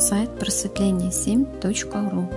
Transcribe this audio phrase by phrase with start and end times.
[0.00, 2.28] сайт просветление7.ру.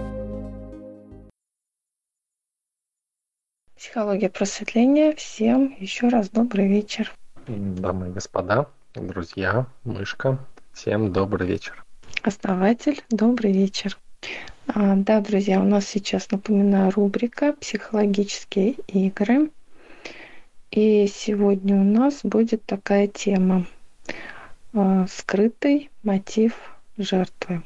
[3.78, 5.16] Психология просветления.
[5.16, 7.14] Всем еще раз добрый вечер.
[7.48, 10.40] Дамы и господа, друзья, мышка,
[10.74, 11.86] всем добрый вечер.
[12.22, 13.98] Основатель, добрый вечер.
[14.68, 19.52] А, да, друзья, у нас сейчас, напоминаю, рубрика «Психологические игры».
[20.72, 23.66] И сегодня у нас будет такая тема
[24.74, 27.64] а, «Скрытый мотив жертвы».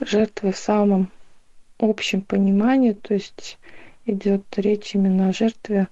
[0.00, 1.10] Жертвы в самом
[1.78, 3.58] общем понимании, то есть
[4.06, 5.88] идет речь именно о жертве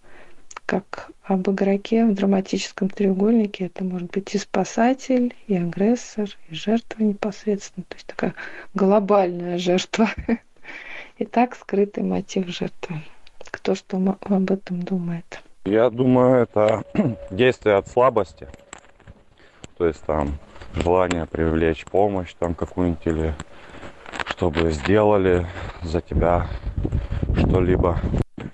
[0.66, 3.66] как об игроке в драматическом треугольнике.
[3.66, 7.84] Это может быть и спасатель, и агрессор, и жертва непосредственно.
[7.88, 8.34] То есть такая
[8.74, 10.10] глобальная жертва.
[11.18, 13.02] Итак, скрытый мотив жертвы.
[13.50, 15.40] Кто что об этом думает?
[15.64, 16.84] Я думаю, это
[17.30, 18.46] действие от слабости.
[19.78, 20.38] То есть там
[20.74, 23.34] желание привлечь помощь там какую-нибудь или
[24.26, 25.46] чтобы сделали
[25.82, 26.46] за тебя
[27.36, 27.98] что-либо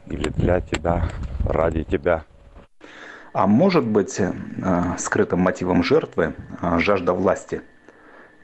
[0.07, 1.09] или для тебя,
[1.47, 2.25] ради тебя.
[3.33, 4.33] А может быть э,
[4.97, 7.63] скрытым мотивом жертвы э, жажда власти?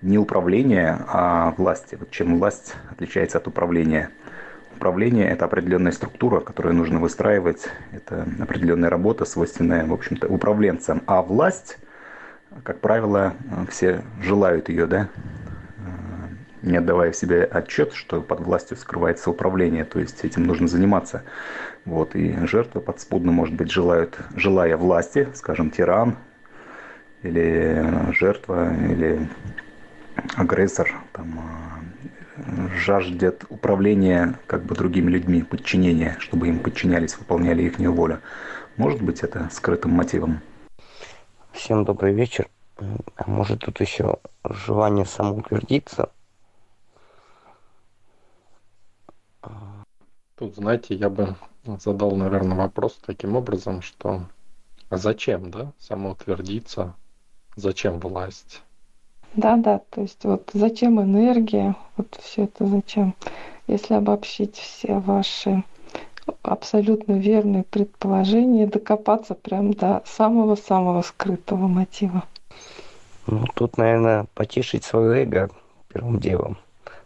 [0.03, 1.95] Не управления, а власти.
[1.95, 4.11] Вот чем власть отличается от управления?
[4.77, 7.69] Управление– это определенная структура, которую нужно выстраивать.
[7.93, 11.03] Это определенная работа, свойственная, в общем-то, управленцам.
[11.07, 11.79] А власть,
[12.65, 13.35] как правило,
[13.69, 15.09] все желают ее, да?
[16.63, 21.23] не отдавая себе отчет, что под властью скрывается управление, то есть этим нужно заниматься.
[21.85, 26.17] Вот, и жертвы подспудно, может быть, желают, желая власти, скажем, тиран,
[27.23, 29.29] или жертва, или
[30.37, 31.41] агрессор, там,
[32.77, 38.21] жаждет управления как бы другими людьми, подчинения, чтобы им подчинялись, выполняли их волю.
[38.77, 40.41] Может быть, это скрытым мотивом.
[41.63, 42.49] Всем добрый вечер.
[42.79, 46.09] А может тут еще желание самоутвердиться–
[50.37, 51.35] Тут, знаете, я бы
[51.67, 54.23] задал, наверное, вопрос таким образом, что
[54.89, 56.95] а зачем, да, самоутвердиться,
[57.57, 58.63] зачем власть?
[59.35, 63.15] Да, да, то есть вот зачем энергия, вот все это зачем.
[63.67, 65.63] Если обобщить все ваши
[66.43, 72.25] абсолютно верные предположения, докопаться прям до самого-самого скрытого мотива.
[73.27, 75.51] Ну, тут, наверное, потешить свое эго
[75.93, 76.59] первым делом.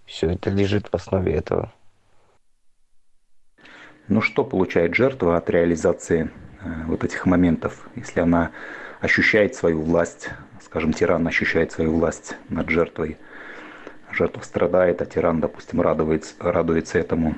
[0.07, 1.73] Все это лежит в основе этого.
[4.09, 6.31] Но что получает жертва от реализации
[6.63, 8.51] э, вот этих моментов, если она
[9.01, 10.29] ощущает свою власть,
[10.63, 13.17] скажем, тиран ощущает свою власть над жертвой,
[14.13, 17.35] жертва страдает, а тиран, допустим, радуется, радуется этому.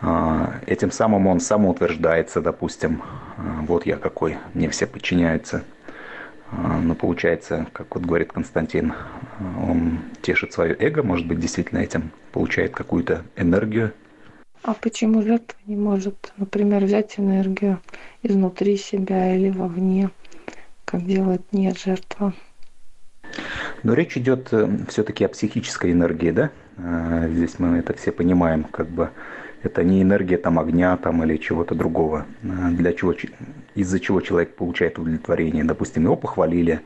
[0.00, 3.02] А, этим самым он самоутверждается, допустим,
[3.36, 5.64] а, вот я какой, мне все подчиняются.
[6.52, 8.94] А, но получается, как вот говорит Константин,
[9.60, 13.92] он тешит свое эго, может быть, действительно этим получает какую-то энергию,
[14.62, 17.80] а почему жертва не может, например, взять энергию
[18.22, 20.10] изнутри себя или вовне,
[20.84, 22.32] как делает нет жертва?
[23.84, 26.50] Но речь идет э, все-таки о психической энергии, да?
[27.28, 29.10] Здесь мы это все понимаем, как бы
[29.62, 33.14] это не энергия там огня там или чего-то другого, э, для чего,
[33.74, 35.64] из-за чего человек получает удовлетворение.
[35.64, 36.80] Допустим, его похвалили,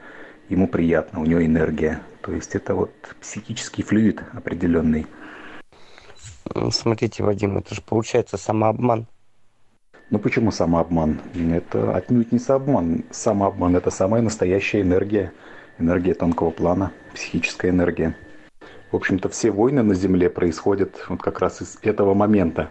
[0.49, 2.01] ему приятно, у него энергия.
[2.23, 5.07] То есть это вот психический флюид определенный.
[6.71, 9.07] Смотрите, Вадим, это же получается самообман.
[10.11, 11.21] Ну почему самообман?
[11.35, 13.05] Это отнюдь не самообман.
[13.11, 15.33] Самообман– это самая настоящая энергия.
[15.79, 18.15] Энергия тонкого плана, психическая энергия.
[18.93, 22.69] В общем-то, все войны на Земле происходят вот как раз из этого момента.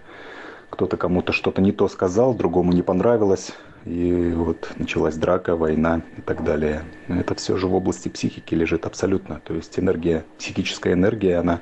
[0.70, 3.54] Кто-то кому-то что-то не то сказал, другому не понравилось,
[3.86, 6.84] и вот началась драка, война и так далее.
[7.08, 9.42] Это все же в области психики лежит абсолютно.
[9.44, 11.62] То есть энергия, психическая энергия, она,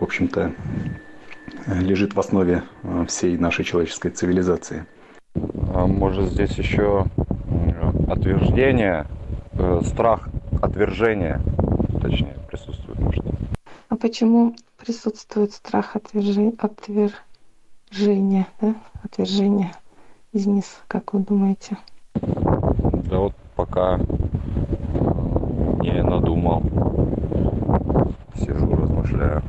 [0.00, 0.52] в общем-то,
[1.66, 4.84] лежит в основе э, всей нашей человеческой цивилизации.
[5.34, 7.06] А может здесь еще
[8.08, 9.06] отверждение,
[9.52, 10.28] э, страх
[10.60, 11.40] отвержения,
[12.02, 13.24] точнее, присутствует, может.
[13.88, 18.74] А почему присутствует страх отвержения, отвержения, да?
[19.02, 19.72] отвержения
[20.32, 21.78] из низ, как вы думаете?
[22.14, 23.98] Да вот пока
[25.80, 26.62] не надумал,
[28.36, 29.42] сижу, размышляю.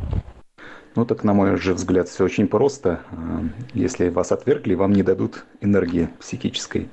[0.96, 3.02] Ну так, на мой же взгляд, все очень просто.
[3.12, 3.44] А,
[3.74, 6.90] если вас отвергли, вам не дадут энергии психической.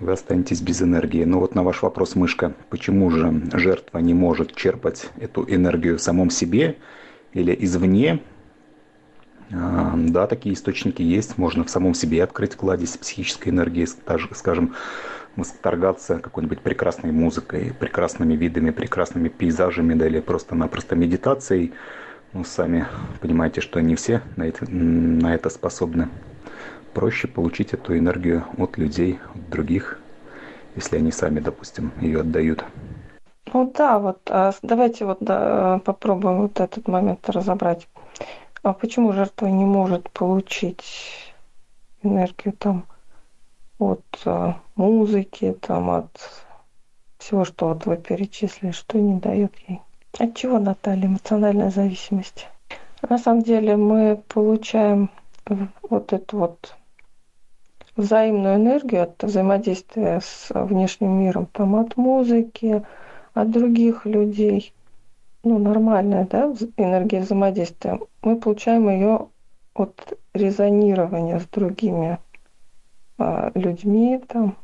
[0.00, 1.24] Вы останетесь без энергии.
[1.24, 6.02] Но вот на ваш вопрос, мышка, почему же жертва не может черпать эту энергию в
[6.02, 6.78] самом себе
[7.34, 8.22] или извне?
[9.52, 11.36] А, да, такие источники есть.
[11.36, 13.86] Можно в самом себе открыть кладезь психической энергии,
[14.34, 14.74] скажем,
[15.36, 21.74] восторгаться какой-нибудь прекрасной музыкой, прекрасными видами, прекрасными пейзажами, да или просто-напросто медитацией.
[22.32, 22.86] Ну, сами
[23.20, 26.08] понимаете, что не все на это, на это способны.
[26.94, 30.00] Проще получить эту энергию от людей, от других,
[30.74, 32.64] если они сами, допустим, ее отдают.
[33.52, 37.88] Ну да, вот а давайте вот да, попробуем вот этот момент разобрать.
[38.62, 41.32] А почему жертва не может получить
[42.02, 42.84] энергию там
[43.78, 46.44] от а, музыки, там от
[47.18, 49.80] всего, что вот вы перечислили, что не дает ей?
[50.18, 52.48] От чего, Наталья, эмоциональная зависимость?
[53.08, 55.10] На самом деле мы получаем
[55.46, 56.76] вот эту вот
[58.00, 62.84] взаимную энергию от взаимодействия с внешним миром, там от музыки,
[63.34, 64.72] от других людей,
[65.44, 69.28] ну, нормальная, да, энергия взаимодействия, мы получаем ее
[69.74, 72.18] от резонирования с другими
[73.18, 74.56] а, людьми, там,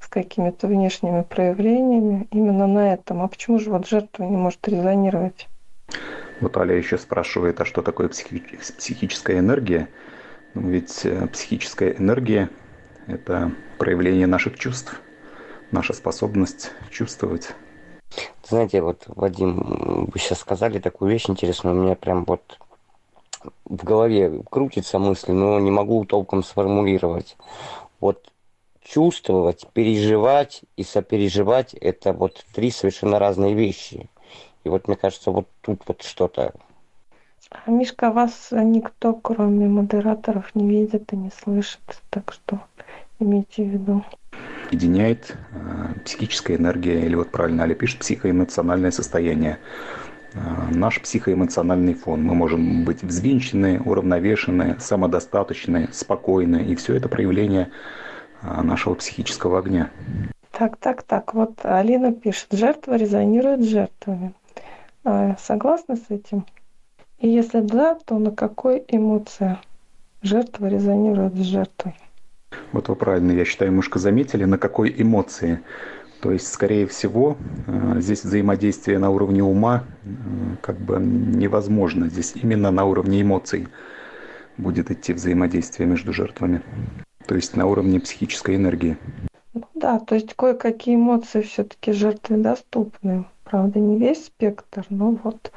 [0.00, 3.22] с какими-то внешними проявлениями, именно на этом.
[3.22, 5.48] А почему же вот жертва не может резонировать?
[6.40, 9.88] Вот Аля еще спрашивает, а что такое психи- психическая энергия?
[10.54, 12.48] Ну, ведь э, психическая энергия–
[13.06, 15.00] это проявление наших чувств,
[15.70, 17.54] наша способность чувствовать.
[18.48, 22.58] Знаете, вот, Вадим, вы сейчас сказали такую вещь интересную, у меня прям вот
[23.64, 27.36] в голове крутится мысль, но не могу толком сформулировать.
[28.00, 28.32] Вот
[28.82, 34.08] чувствовать, переживать и сопереживать– это вот три совершенно разные вещи.
[34.64, 36.52] И вот мне кажется, вот тут вот что-то.
[37.50, 41.80] А Мишка, вас никто, кроме модераторов, не видит и не слышит,
[42.10, 42.60] так что
[43.18, 44.04] имейте в виду
[44.66, 49.58] объединяет э, психическая энергия, или вот правильно Аля пишет, психоэмоциональное состояние.
[50.34, 50.38] Э,
[50.70, 52.22] наш психоэмоциональный фон.
[52.22, 56.64] Мы можем быть взвинчены, уравновешены, самодостаточны, спокойны.
[56.64, 57.70] И все это проявление
[58.42, 59.90] э, нашего психического огня.
[60.50, 61.34] Так, так, так.
[61.34, 64.34] Вот Алина пишет, жертва резонирует с жертвами.
[65.38, 66.44] Согласны с этим?
[67.20, 69.56] И если да, то на какой эмоции
[70.22, 71.94] жертва резонирует с жертвой?
[72.72, 75.60] Вот вы правильно, я считаю, немножко заметили, на какой эмоции.
[76.20, 80.08] То есть, скорее всего, э, здесь взаимодействие на уровне ума э,
[80.62, 82.08] как бы невозможно.
[82.08, 83.68] Здесь именно на уровне эмоций
[84.56, 86.62] будет идти взаимодействие между жертвами.
[87.26, 88.96] То есть на уровне психической энергии.
[89.54, 93.26] Ну да, то есть кое-какие эмоции все-таки жертве доступны.
[93.44, 95.52] Правда, не весь спектр, но вот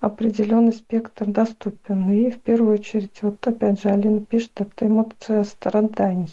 [0.00, 2.10] определенный спектр доступен.
[2.10, 6.32] И в первую очередь, вот опять же, Алина пишет, это эмоция страданий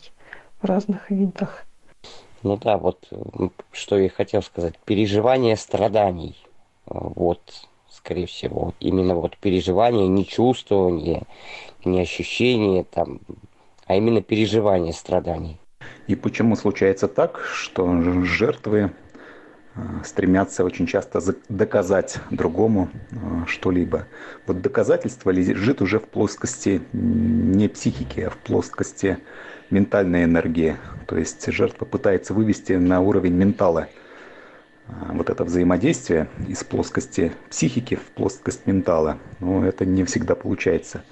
[0.62, 1.66] в разных видах.
[2.44, 3.10] Ну да, вот
[3.72, 4.78] что я хотел сказать.
[4.86, 6.36] Переживание страданий.
[6.86, 7.42] Вот,
[7.90, 8.74] скорее всего.
[8.80, 11.24] Именно вот переживание, не чувствование,
[11.84, 13.20] не ощущение там,
[13.86, 15.58] а именно переживание страданий.
[16.08, 18.94] И почему случается так, что жертвы
[20.04, 21.20] стремятся очень часто
[21.50, 23.16] доказать другому э,
[23.48, 24.08] что-либо.
[24.46, 29.20] Вот доказательство лежит уже в плоскости не психики, а в плоскости
[29.70, 30.78] ментальной энергии.
[31.08, 33.88] То есть жертва пытается вывести на уровень ментала
[34.88, 39.18] э, вот это взаимодействие из плоскости психики в плоскость ментала.
[39.40, 41.04] Но это не всегда получается.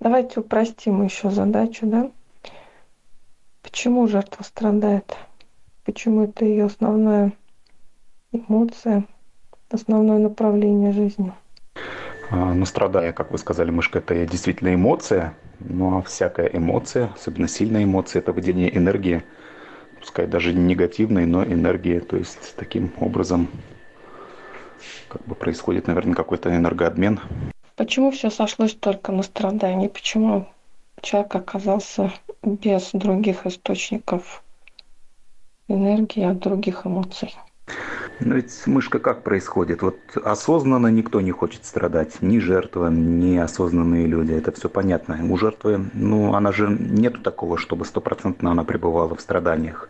[0.00, 2.10] Давайте упростим еще задачу, да?
[3.62, 5.16] Почему жертва страдает?
[5.84, 7.32] Почему это ее основная
[8.32, 9.04] эмоция
[9.70, 11.32] основное направление жизни
[12.30, 17.84] а, ну, страдая, как вы сказали, мышка, это действительно эмоция, но всякая эмоция, особенно сильная
[17.84, 19.22] эмоция, это выделение энергии,
[19.98, 23.48] пускай даже не негативной, но энергии, то есть таким образом
[25.08, 27.20] как бы происходит, наверное, какой-то энергообмен.
[27.76, 29.88] Почему все сошлось только на страдании?
[29.88, 30.46] Почему
[31.00, 34.42] человек оказался без других источников
[35.68, 37.34] энергии, от других эмоций?
[38.20, 39.82] Но ведь мышка как происходит?
[39.82, 42.20] Вот осознанно никто не хочет страдать.
[42.20, 44.32] Ни жертва, ни осознанные люди.
[44.32, 45.18] Это все понятно.
[45.30, 49.88] У жертвы, ну, она же нету такого, чтобы стопроцентно она пребывала в страданиях.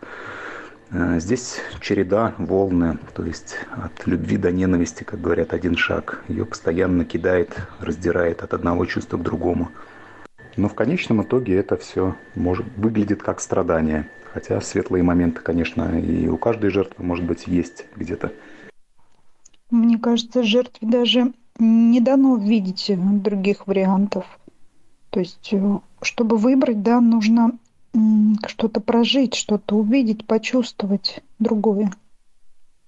[0.91, 6.23] Э, здесь череда, волны, то есть от любви до ненависти, как говорят, один шаг.
[6.27, 9.69] Ее постоянно кидает, раздирает от одного чувства к другому.
[10.55, 14.09] Но в конечном итоге это все может, выглядит как страдание.
[14.33, 18.31] Хотя светлые моменты, конечно, и у каждой жертвы, может быть, есть где-то.
[19.71, 24.25] Мне кажется, жертве даже не дано видеть других вариантов.
[25.09, 27.53] То есть, э, чтобы выбрать, да, нужно
[28.45, 31.91] что-то прожить, что-то увидеть, почувствовать другое.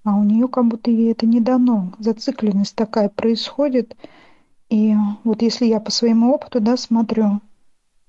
[0.04, 1.92] А у нее как будто ей это не дано.
[1.98, 3.96] Зацикленность такая происходит.
[4.70, 4.94] И
[5.24, 7.40] вот если я по своему опыту, да, смотрю,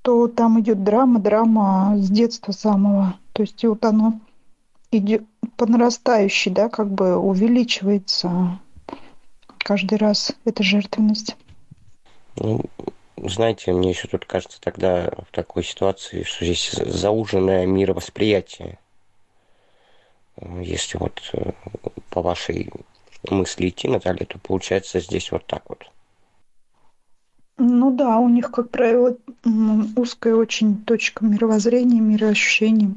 [0.04, 3.16] то там идет драма, драма с детства самого.
[3.32, 4.20] То есть вот оно
[4.92, 5.24] идет
[5.58, 8.60] по нарастающей, да, как бы увеличивается
[9.58, 11.36] каждый раз эта жертвенность.
[12.36, 12.62] Ну,
[13.18, 18.80] знаете, мне еще тут кажется тогда в такой ситуации, что здесь зауженное мировосприятие.
[20.62, 21.52] Если вот э,
[22.10, 22.72] по вашей
[23.30, 25.90] мысли идти, Наталья, то получается здесь вот так вот.
[27.58, 29.16] Ну да, у них, как правило,
[29.96, 32.96] узкая очень точка мировоззрения, мироощущений.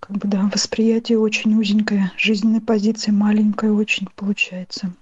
[0.00, 4.92] Как бы, да, восприятие очень узенькое, жизненная позиция маленькая очень получается.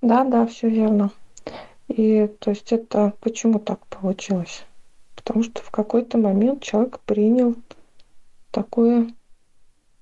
[0.00, 1.10] Да, да, все верно.
[1.88, 4.64] И то есть это почему так получилось?
[5.14, 7.54] Потому что в какой-то момент человек принял
[8.50, 9.12] такое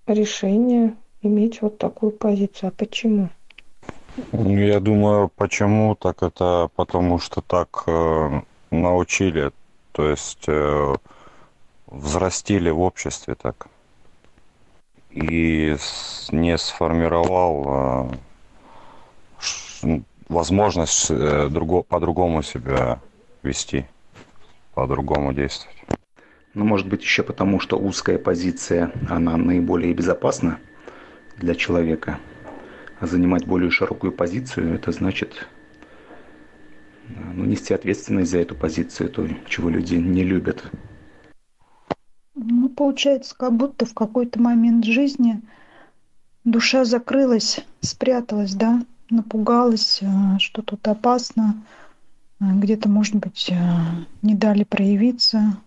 [0.06, 2.68] решение иметь вот такую позицию.
[2.68, 3.28] А почему?
[4.32, 8.40] Ну, я думаю, почему так это потому что так э,
[8.70, 9.52] научили,
[9.92, 10.94] то есть э,
[11.86, 13.68] взрастили в обществе так
[15.10, 15.76] и
[16.30, 18.12] не сформировал
[19.82, 23.00] э, возможность э, друго, по-другому себя
[23.42, 23.86] вести,
[24.74, 25.76] по-другому действовать.
[26.54, 30.58] Ну, может быть, еще потому, что узкая позиция, она наиболее безопасна
[31.36, 32.18] для человека.
[33.00, 35.46] Занимать более широкую позицию, это значит
[37.34, 40.70] ну, нести ответственность за эту позицию, то, чего люди не любят.
[42.34, 45.40] Ну, получается, как будто в какой-то момент жизни
[46.44, 51.62] душа закрылась, спряталась, да, напугалась, э, что тут опасно,
[52.40, 53.56] э, где-то, может быть, э,
[54.22, 55.58] не дали проявиться,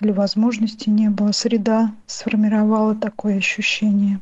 [0.00, 4.20] или возможности не было, среда сформировала такое ощущение.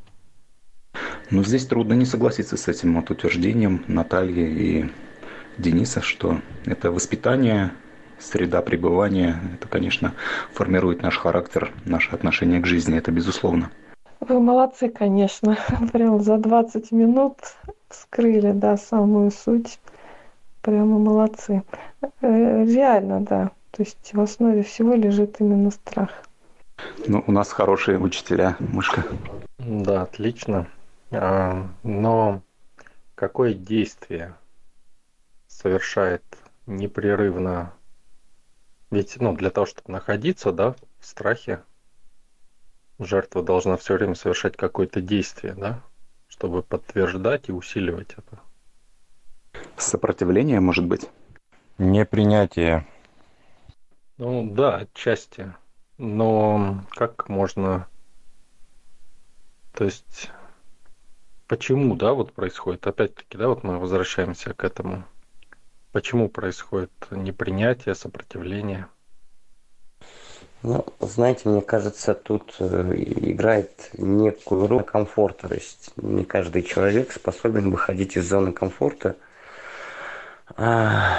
[1.30, 4.90] Ну, здесь трудно не согласиться с этим вот утверждением Натальи и
[5.59, 7.70] Дениса, что это воспитание,
[8.18, 10.14] среда пребывания, это, конечно,
[10.52, 13.70] формирует наш характер, наше отношение к жизни, это безусловно.
[14.20, 15.56] Вы молодцы, конечно.
[15.92, 17.37] Прям за 20 минут
[17.88, 19.78] вскрыли, да, самую суть.
[20.62, 21.62] Прямо молодцы.
[22.20, 23.50] Э, реально, да.
[23.70, 26.11] То есть в основе всего лежит именно страх.
[27.06, 29.04] Ну, у нас хорошие учителя, Мышка.
[29.59, 30.66] Да, отлично.
[31.11, 32.43] А, но
[33.14, 34.37] какое действие
[35.49, 36.23] совершает
[36.67, 37.73] непрерывно
[38.90, 41.62] ведь, ну, для того, чтобы находиться, да, в страхе,
[42.99, 45.81] жертва должна все время совершать какое-то действие, да,
[46.26, 48.40] чтобы подтверждать и усиливать это.
[49.76, 51.09] Сопротивление, может быть?
[51.79, 52.87] Непринятие.
[54.19, 55.55] Ну да, отчасти.
[55.97, 57.87] Но как можно...
[59.73, 60.31] То есть,
[61.50, 62.87] почему, да, вот происходит?
[62.87, 65.02] Опять-таки, да, вот мы возвращаемся к этому.
[65.90, 68.87] Почему происходит непринятие, сопротивление?
[70.62, 75.49] Ну, знаете, мне кажется, тут э, играет некую роль комфорта.
[75.49, 79.16] То есть не каждый человек способен выходить из зоны комфорта.
[80.57, 81.19] А,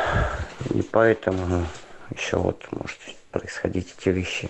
[0.73, 1.65] и поэтому
[2.09, 2.99] еще вот может
[3.31, 4.49] происходить эти вещи.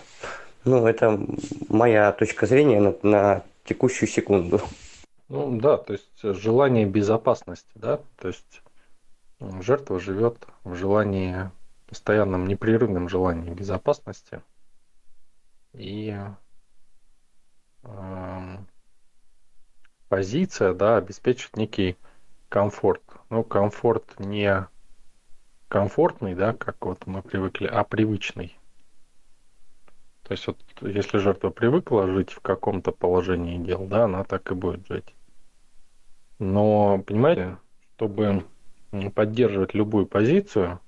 [0.64, 1.20] Ну, это
[1.70, 4.62] моя точка зрения на, на текущую секунду.
[5.34, 8.62] Ну да, то есть желание безопасности, да, то есть
[9.40, 11.50] жертва живет в желании,
[11.88, 14.42] постоянном непрерывном желании безопасности.
[15.72, 16.14] И
[17.84, 18.58] э,
[20.10, 21.96] позиция, да, обеспечит некий
[22.50, 23.02] комфорт.
[23.30, 24.68] Ну, комфорт не
[25.70, 28.60] комфортный, да, как вот мы привыкли, а привычный.
[30.24, 34.56] То есть вот если жертва привыкла жить в каком-то положении дел, да, она так и
[34.56, 35.16] будет жить.
[36.42, 37.60] Но, понимаете,
[37.96, 38.48] чтобы
[39.14, 40.80] поддерживать любую позицию,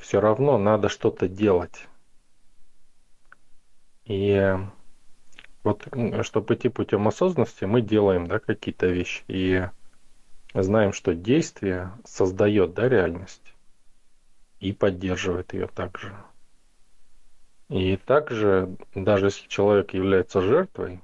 [0.00, 1.86] все равно надо что-то делать.
[4.04, 4.52] И
[5.62, 5.86] вот,
[6.22, 9.22] чтобы идти путем осознанности, мы делаем да, какие-то вещи.
[9.28, 9.70] И
[10.54, 13.54] знаем, что действие создает да, реальность
[14.58, 16.16] и поддерживает ее также.
[17.68, 21.00] И также, даже если человек является жертвой,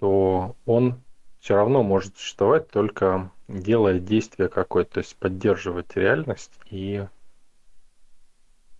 [0.00, 1.01] то он
[1.42, 7.04] все равно может существовать только делая действие какое-то, то есть поддерживать реальность и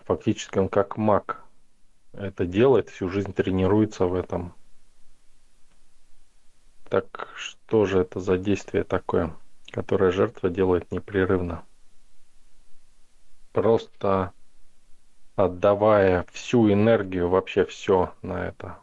[0.04, 1.42] фактически он как маг
[2.12, 4.54] это делает, всю жизнь тренируется в этом.
[6.88, 9.34] Так что же это за действие такое,
[9.72, 11.64] которое жертва делает непрерывно?
[13.50, 14.32] Просто
[15.34, 18.81] отдавая всю энергию, вообще все на это.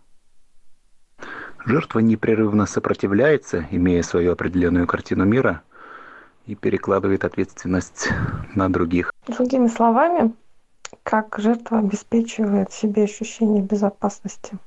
[1.65, 5.61] Жертва непрерывно сопротивляется, имея свою определенную картину мира,
[6.45, 8.09] и перекладывает ответственность
[8.55, 9.13] на других.
[9.27, 10.33] Другими словами,
[11.03, 14.57] как жертва обеспечивает себе ощущение безопасности.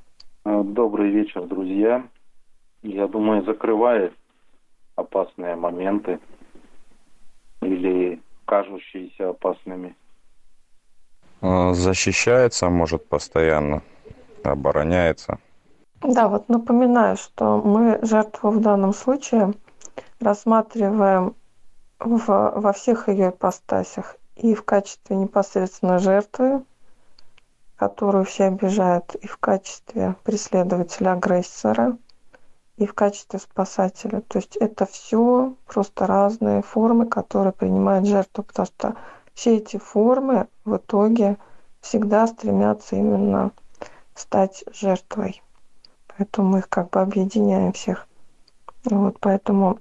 [0.45, 2.05] Э, Добрый вечер, друзья.
[2.83, 4.13] Я думаю, закрывает
[4.95, 6.19] опасные моменты
[7.61, 9.95] или кажущиеся опасными.
[11.41, 13.81] Э, Защищается, может, постоянно,
[14.43, 15.39] обороняется.
[16.03, 19.53] Да, вот напоминаю, что мы жертву в данном случае
[20.19, 21.33] рассматриваем
[21.97, 24.17] в, во всех ее ипостасях.
[24.35, 26.65] И в качестве непосредственно жертвы,
[27.77, 31.97] которую все обижают, и в качестве преследователя-агрессора,
[32.75, 34.19] и в качестве спасателя.
[34.21, 38.95] То есть это все просто разные формы, которые принимает жертва, потому что
[39.33, 41.37] все эти формы в итоге
[41.79, 43.51] всегда стремятся именно
[44.15, 45.41] стать жертвой.
[46.17, 48.07] Поэтому мы их как бы объединяем всех.
[48.85, 49.79] Вот, поэтому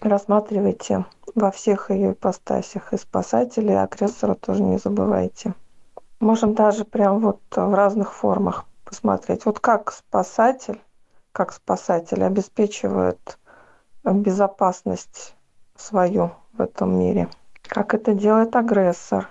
[0.00, 5.54] рассматривайте во всех ее ипостасях и спасателей, и агрессора тоже не забывайте.
[6.20, 9.44] Можем даже прям вот в разных формах посмотреть.
[9.46, 10.80] Вот как спасатель,
[11.32, 13.38] как спасатель обеспечивает
[14.04, 15.34] безопасность
[15.76, 17.28] свою в этом мире.
[17.62, 19.28] Как это делает агрессор.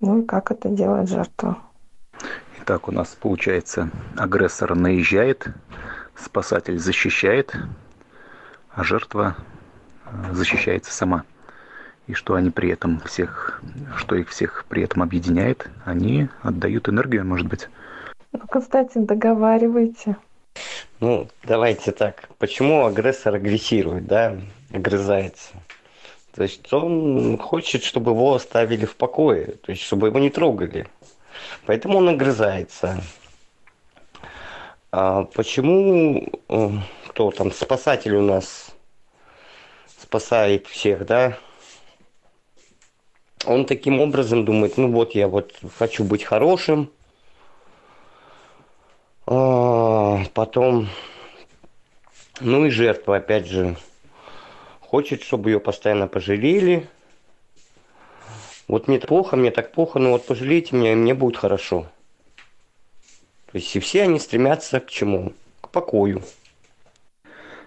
[0.00, 1.58] Ну и как это делает жертва.
[2.70, 5.48] Итак, у нас получается агрессор наезжает,
[6.14, 7.52] спасатель защищает,
[8.70, 9.36] а жертва
[10.04, 11.24] э, защищается сама.
[12.06, 13.60] И что они при этом всех,
[13.96, 17.68] что их всех при этом объединяет, они отдают энергию, может быть.
[18.30, 20.16] Ну, Константин, договаривайте.
[21.00, 22.28] Ну, давайте так.
[22.38, 24.36] Почему агрессор агрессирует, да,
[24.72, 25.54] огрызается?
[26.36, 30.86] То есть он хочет, чтобы его оставили в покое, то есть чтобы его не трогали.
[31.66, 33.02] Поэтому он огрызается.
[34.92, 36.70] А почему э,
[37.08, 38.74] кто там спасатель у нас
[39.98, 41.38] спасает всех, да?
[43.46, 46.90] Он таким образом думает, ну вот я вот хочу быть хорошим,
[49.26, 50.88] а, потом,
[52.40, 53.76] ну и жертва, опять же,
[54.80, 56.88] хочет, чтобы ее постоянно пожалели.
[58.70, 61.88] Вот мне плохо, мне так плохо, но вот пожалейте меня, и мне будет хорошо.
[63.50, 65.32] То есть и все они стремятся к чему?
[65.60, 66.22] К покою.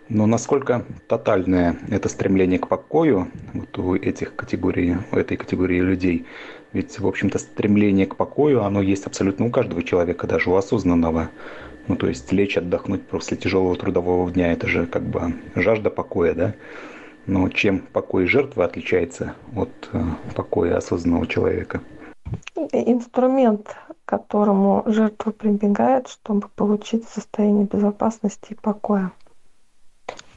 [0.08, 6.26] Но насколько тотальное это стремление к покою вот у этих категорий, у этой категории людей?
[6.72, 11.32] Ведь, в общем-то, стремление к покою, оно есть абсолютно у каждого человека, даже у осознанного.
[11.90, 16.34] Ну, то есть лечь, отдохнуть после тяжелого трудового дня, это же как бы жажда покоя,
[16.34, 16.54] да?
[17.26, 20.04] Но чем покой жертвы отличается от э,
[20.36, 21.82] покоя осознанного человека?
[22.72, 29.12] Инструмент, к которому жертва прибегает, чтобы получить состояние безопасности и покоя.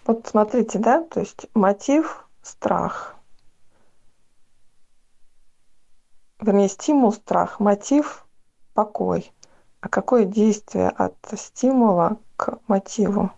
[0.06, 3.16] Вот смотрите, да, то есть мотив– страх.
[6.40, 8.24] Вернее, стимул– страх, мотив–
[8.74, 9.32] покой.
[9.80, 13.32] А какое действие от стимула к мотиву?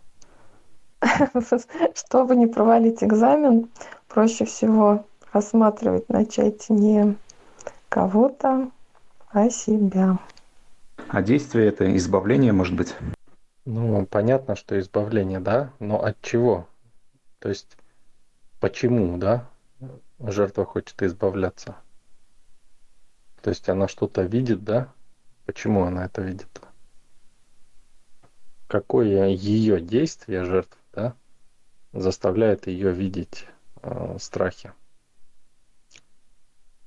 [1.94, 3.68] Чтобы не провалить экзамен,
[4.08, 7.16] проще всего рассматривать начать не
[7.88, 8.70] кого-то,
[9.30, 10.18] а себя.
[11.08, 12.94] А действие это избавление, может быть?
[13.64, 16.66] Ну, понятно, что избавление, да, но от чего?
[17.38, 17.76] То есть,
[18.60, 19.48] почему, да,
[20.18, 21.76] жертва хочет избавляться?
[23.42, 24.88] То есть она что-то видит, да?
[25.46, 26.48] Почему она это видит?
[28.66, 31.14] Какое ее действие жертвы, да,
[31.92, 33.46] заставляет ее видеть
[33.82, 34.72] э, страхи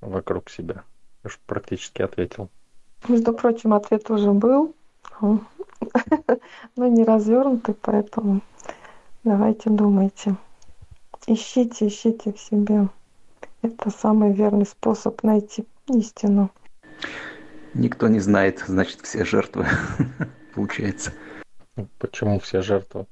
[0.01, 0.83] вокруг себя?
[1.23, 2.49] Я уж практически ответил.
[3.07, 4.75] Между прочим, ответ уже был,
[5.21, 8.41] но не развернутый, поэтому
[9.23, 10.35] давайте думайте.
[11.27, 12.89] Ищите, ищите в себе.
[13.61, 16.51] Это самый верный способ найти истину.
[17.73, 19.67] Никто не знает, значит, все жертвы,
[20.55, 21.13] получается.
[21.99, 23.05] Почему все жертвы?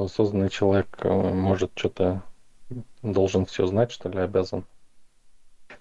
[0.00, 2.22] Что осознанный человек э, может что-то,
[3.02, 4.64] должен все знать, что ли, обязан?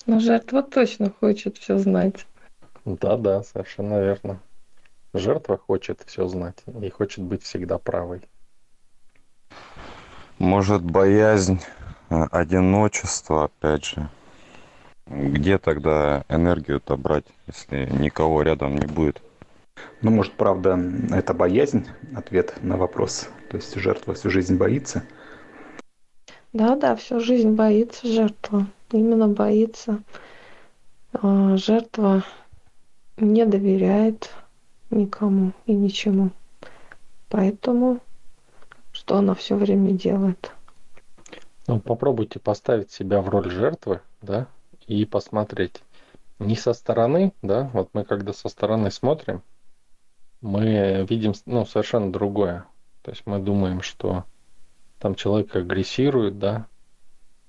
[0.07, 2.27] Но жертва точно хочет все знать.
[2.83, 4.41] Да, да, совершенно верно.
[5.13, 8.27] Жертва хочет все знать и хочет быть всегда правой.
[10.37, 11.61] Может, боязнь
[12.09, 14.09] э, одиночества, опять же.
[15.05, 19.21] Где тогда энергию-то брать, если никого рядом не будет?
[20.01, 20.77] Ну, может, правда,
[21.09, 23.29] это боязнь, ответ на вопрос.
[23.49, 25.03] То есть жертва всю жизнь боится.
[26.53, 28.67] Да, да, всю жизнь боится жертва.
[28.91, 30.01] Именно боится.
[31.13, 32.23] А, Жертва
[33.17, 34.31] не доверяет
[34.89, 36.31] никому и ничему.
[37.29, 37.99] Поэтому
[38.91, 40.51] что она все время делает?
[41.67, 44.47] Ну, попробуйте поставить себя в роль жертвы, да,
[44.87, 45.81] и посмотреть.
[46.39, 49.43] Не со стороны, да, вот мы когда со стороны смотрим,
[50.41, 52.65] мы видим ну, совершенно другое.
[53.09, 54.23] То есть мы думаем, что
[54.99, 56.67] там человек агрессирует, да,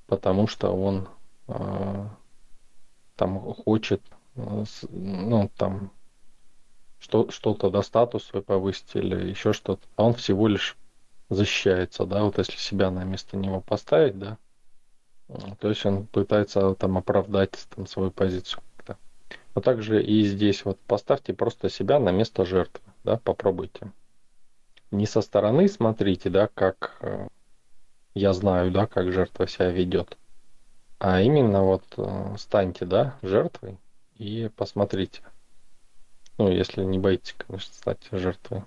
[0.07, 1.07] потому что он
[1.49, 2.07] э,
[3.15, 4.01] там хочет,
[4.37, 5.91] э, ну, там,
[6.99, 9.87] что, что-то, да, статус свой повысить или еще что-то.
[9.97, 10.79] А он всего лишь
[11.29, 14.39] защищается, да, вот если себя на место него поставить, да,
[15.59, 18.63] то есть он пытается там оправдать там свою позицию.
[19.55, 23.93] Но также и здесь вот поставьте просто себя на место жертвы, да, попробуйте.
[24.91, 27.29] Не со стороны смотрите, да, как э,
[28.15, 30.19] я знаю, да, как жертва себя ведет,
[30.99, 33.79] а именно вот э, станьте, да, жертвой
[34.17, 35.23] и посмотрите.
[36.39, 38.65] Ну, если не боитесь, конечно, стать жертвой.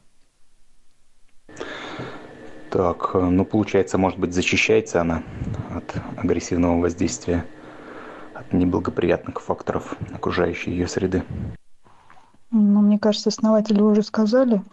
[2.70, 5.24] Так, ну получается, может быть, защищается она
[5.76, 7.46] от агрессивного воздействия,
[8.34, 11.24] от неблагоприятных факторов окружающей ее среды.
[12.50, 14.64] Ну, мне кажется, основатели уже сказали,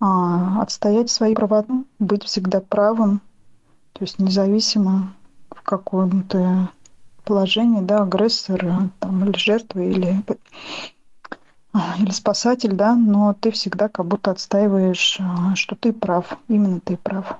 [0.00, 1.64] а, отстоять свои права,
[1.98, 3.20] быть всегда правым,
[3.92, 5.14] то есть независимо
[5.50, 6.70] в каком-то
[7.24, 10.22] положении, да, агрессор там, или жертва, или
[11.98, 16.96] или спасатель, да, но ты всегда как будто отстаиваешь, а, что ты прав, именно ты
[16.96, 17.36] прав.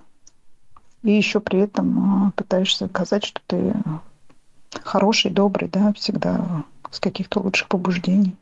[1.03, 3.75] И еще при этом а, пытаешься доказать, что ты
[4.83, 8.37] хороший, добрый, да, всегда с каких-то лучших побуждений.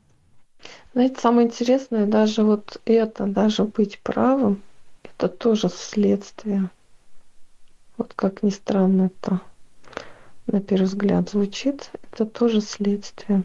[0.93, 4.63] Знаете, самое интересное, даже вот это, даже быть правым,
[5.03, 6.71] это тоже следствие.
[7.97, 9.41] Вот как ни странно это
[10.47, 13.45] на первый взгляд звучит, это тоже следствие.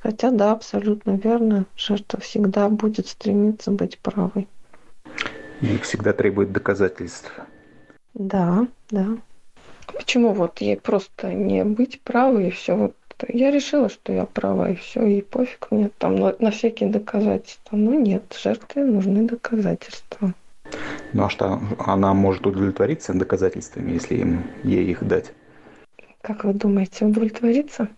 [0.00, 4.48] Хотя да, абсолютно верно, жертва всегда будет стремиться быть правой.
[5.60, 7.32] И всегда требует доказательств.
[8.14, 9.18] Да, да.
[9.86, 12.76] Почему вот ей просто не быть правой и все?
[12.76, 12.96] Вот
[13.28, 17.76] я решила, что я права, и все, и пофиг мне там на, на всякие доказательства.
[17.76, 20.34] Но нет, жертве нужны доказательства.
[21.12, 25.32] Ну а что, она может удовлетвориться доказательствами, если им, ей их дать?
[26.20, 27.88] Как вы думаете, удовлетвориться?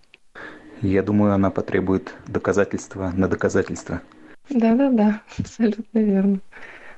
[0.82, 4.02] Я думаю, она потребует доказательства на доказательства.
[4.50, 6.40] Да-да-да, абсолютно верно.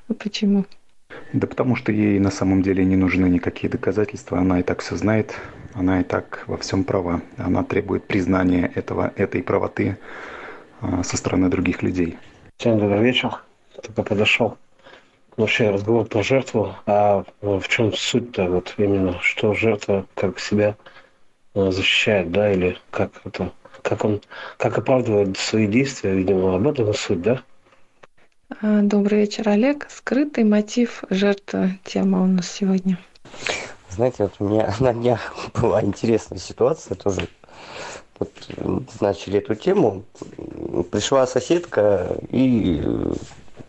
[0.07, 0.65] А почему?
[1.33, 4.39] Да потому что ей на самом деле не нужны никакие доказательства.
[4.39, 5.35] Она и так все знает,
[5.73, 7.21] она и так во всем права.
[7.37, 9.97] Она требует признания этого, этой правоты
[10.81, 12.17] а, со стороны других людей.
[12.57, 13.41] Всем добрый вечер.
[13.81, 14.57] Только подошел.
[15.37, 16.75] Вообще разговор про жертву.
[16.85, 20.75] А в чем суть-то вот именно, что жертва как себя
[21.55, 24.21] а, защищает, да, или как это как он,
[24.57, 27.41] как оправдывает свои действия, видимо, об этом суть, да?
[28.59, 29.87] А, добрый вечер, Олег.
[29.89, 32.97] Скрытый мотив жертвы тема у нас сегодня.
[33.89, 37.27] Знаете, вот у меня на днях была интересная ситуация тоже.
[38.19, 38.29] Вот
[38.99, 40.03] начали эту тему.
[40.91, 42.83] Пришла соседка и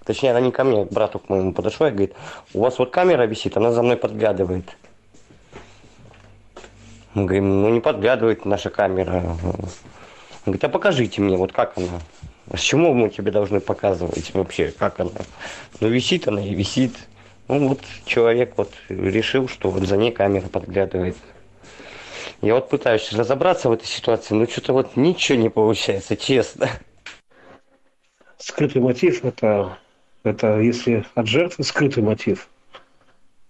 [0.05, 2.15] Точнее, она не ко мне, к брату к моему подошла и говорит,
[2.55, 4.77] у вас вот камера висит, она за мной подглядывает.
[7.15, 9.37] Мы говорим, ну не подглядывает наша камера.
[9.45, 9.71] Он
[10.45, 12.01] говорит, а покажите мне, вот как она.
[12.55, 15.11] С чему мы тебе должны показывать вообще, как она?
[15.81, 16.95] Ну, висит она и висит.
[17.49, 21.17] Ну, вот человек вот решил, что вот за ней камера подглядывает.
[22.41, 26.69] Я вот пытаюсь разобраться в этой ситуации, но что-то вот ничего не получается, честно.
[28.39, 29.79] Скрытый мотив это,
[30.25, 32.49] это если от жертвы скрытый мотив,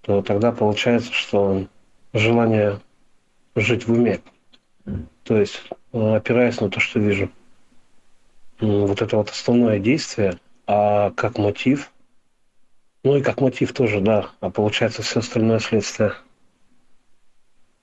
[0.02, 1.66] то тогда получается, что
[2.12, 2.80] желание
[3.54, 4.20] жить в уме.
[5.24, 5.62] То есть
[5.92, 7.30] Э, опираясь на то, что вижу.
[8.62, 11.90] Вот это вот основное действие, а как мотив,
[13.02, 16.14] ну и как мотив тоже, да, а получается все остальное следствие.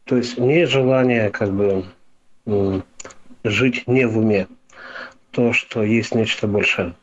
[0.06, 1.84] То есть не желание как бы
[3.44, 4.48] жить не в уме,
[5.32, 6.96] то, что есть нечто большее.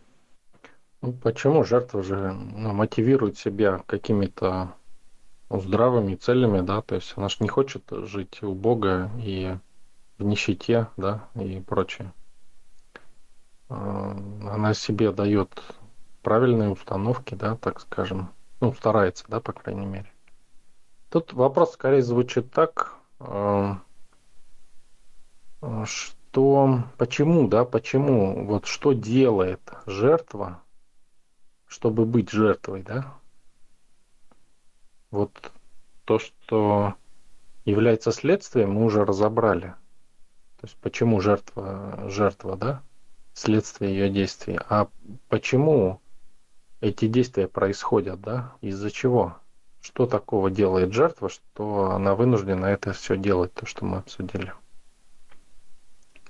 [1.03, 4.73] Ну, почему жертва же ну, мотивирует себя какими-то
[5.51, 9.55] здравыми целями, да, то есть она же не хочет жить у Бога и
[10.17, 12.15] в нищете, да, и прочее.
[13.69, 14.11] А,
[14.51, 15.63] она себе дает
[16.23, 20.11] правильные установки, да, так скажем, ну, старается, да, по крайней мере.
[21.11, 23.79] Тут вопрос скорее звучит так, а,
[25.85, 30.63] что почему, да, почему, вот что делает жертва,
[31.67, 33.15] чтобы быть жертвой, да?
[35.11, 35.53] Вот
[36.05, 36.95] то, что
[37.65, 39.75] является следствием, мы уже разобрали–
[40.61, 42.83] то есть почему жертва, жертва, да,
[43.37, 44.89] следствие ее действий, а
[45.29, 46.01] почему
[46.81, 49.37] эти действия происходят, да, из-за чего?
[49.83, 54.53] Что такого делает жертва, что она вынуждена это все делать, то, что мы обсудили.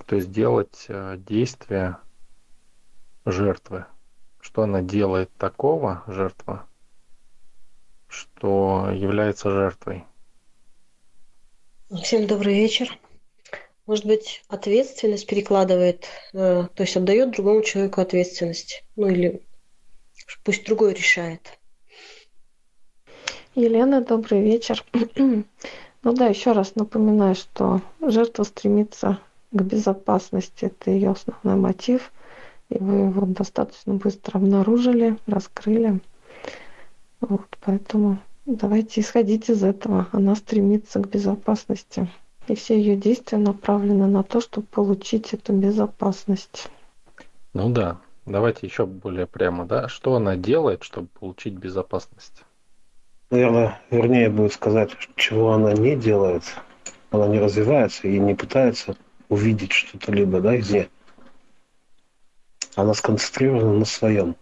[0.07, 1.99] То есть делать э, действия
[3.25, 3.87] жертвы,
[4.41, 6.67] что она делает такого, жертва,
[8.09, 10.05] что является жертвой.
[12.03, 12.99] Всем добрый вечер.
[13.87, 18.85] Может быть, ответственность перекладывает, э, то есть отдает другому человеку ответственность.
[18.97, 19.47] Ну или
[20.43, 21.59] пусть другой решает.
[23.55, 24.85] Елена, добрый вечер.
[26.03, 29.19] Ну да, еще раз напоминаю, что жертва стремится
[29.51, 30.67] к безопасности.
[30.67, 32.13] Это ее основной мотив.
[32.69, 36.01] И вы его достаточно быстро обнаружили, раскрыли.
[37.21, 40.07] Вот, поэтому давайте исходить из этого.
[40.13, 42.09] Она стремится к безопасности.
[42.49, 46.69] И все ее действия направлены на то, чтобы получить эту безопасность.
[47.53, 49.89] Ну да, давайте еще более прямо, да?
[49.89, 52.45] Что она делает, чтобы получить безопасность?
[53.31, 56.45] Наверное, вернее будет сказать, чего она не делает.
[57.11, 58.97] Она не развивается и не пытается
[59.29, 60.89] увидеть что-то либо, да, извне.
[62.77, 64.37] Она сконцентрирована на своем.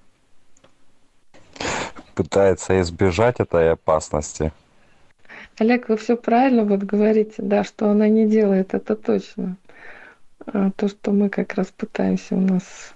[2.15, 4.53] Пытается избежать этой опасности.
[5.59, 9.57] Олег, вы все правильно вот говорите, да, что она не делает, это точно.
[10.47, 12.95] А то, что мы как раз пытаемся у нас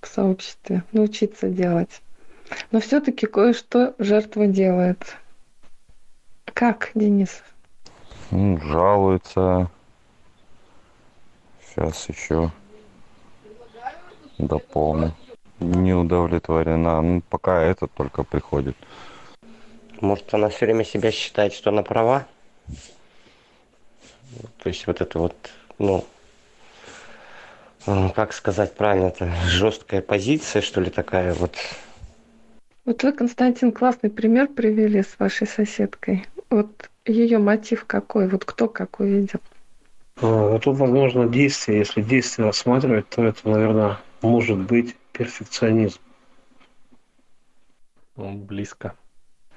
[0.00, 2.02] в сообществе научиться делать.
[2.72, 5.16] Но все-таки кое-что жертва делает.
[6.46, 7.42] Как, Денис?
[8.32, 9.70] Ну, жалуется.
[11.64, 12.50] Сейчас еще
[14.38, 15.14] дополню.
[15.60, 17.00] Не удовлетворена.
[17.00, 18.76] Ну, пока это только приходит.
[20.00, 22.26] Может, она все время себя считает, что она права?
[24.62, 25.34] То есть вот это вот,
[25.78, 26.04] ну,
[27.84, 31.56] как сказать правильно, это жесткая позиция, что ли, такая вот.
[32.84, 36.26] Вот вы, Константин, классный пример привели с вашей соседкой.
[36.48, 38.28] Вот ее мотив какой?
[38.28, 39.40] Вот кто как увидел?
[40.22, 41.80] А, тут, возможно, действие.
[41.80, 46.00] Если действие рассматривать, то это, наверное, может быть перфекционизм.
[48.16, 48.94] Близко.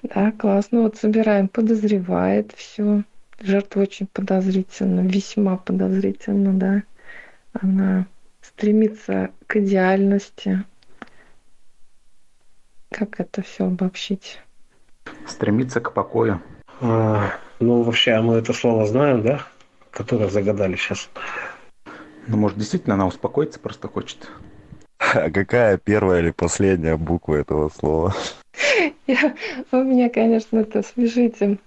[0.03, 0.81] Да, классно.
[0.81, 1.47] Вот собираем.
[1.47, 3.03] Подозревает все.
[3.39, 6.83] Жертва очень подозрительна, весьма подозрительна, да.
[7.53, 8.05] Она
[8.41, 10.63] стремится к идеальности.
[12.89, 14.39] Как это все обобщить?
[15.27, 16.41] Стремится к покою.
[16.79, 19.45] А, ну, вообще, мы это слово знаем, да?
[19.91, 21.09] Которое загадали сейчас.
[22.27, 24.29] Ну, может, действительно она успокоиться просто хочет.
[24.99, 28.13] А какая первая или последняя буква этого слова?
[29.07, 29.35] Я,
[29.71, 31.57] вы меня, конечно, это смешите.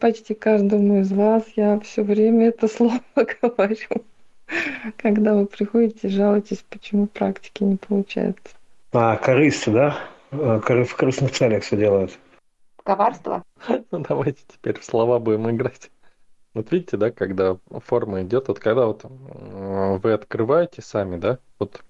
[0.00, 3.00] Почти каждому из вас я все время это слово
[3.42, 4.04] говорю.
[4.96, 8.54] Когда вы приходите, жалуетесь, почему практики не получается.
[8.92, 9.98] А, корысти, да?
[10.30, 12.18] А, в корыстных целях все делают.
[12.82, 13.44] Коварство?
[13.90, 15.90] Ну, давайте теперь в слова будем играть.
[16.54, 21.82] Вот видите, да, когда форма идет, вот когда вот вы открываете сами, да, вот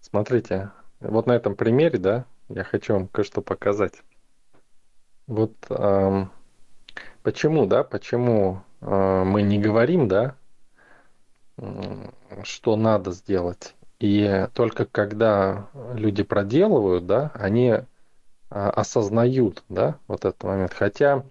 [0.00, 4.02] смотрите, вот на этом примере, да, я хочу вам кое-что показать.
[5.26, 6.30] Вот эм,
[7.22, 10.36] почему, да, почему э, мы не говорим, да,
[12.42, 13.74] что надо сделать.
[13.98, 17.80] И только когда люди проделывают, да, они
[18.50, 20.74] а, осознают, да, вот этот момент.
[20.74, 21.24] Хотя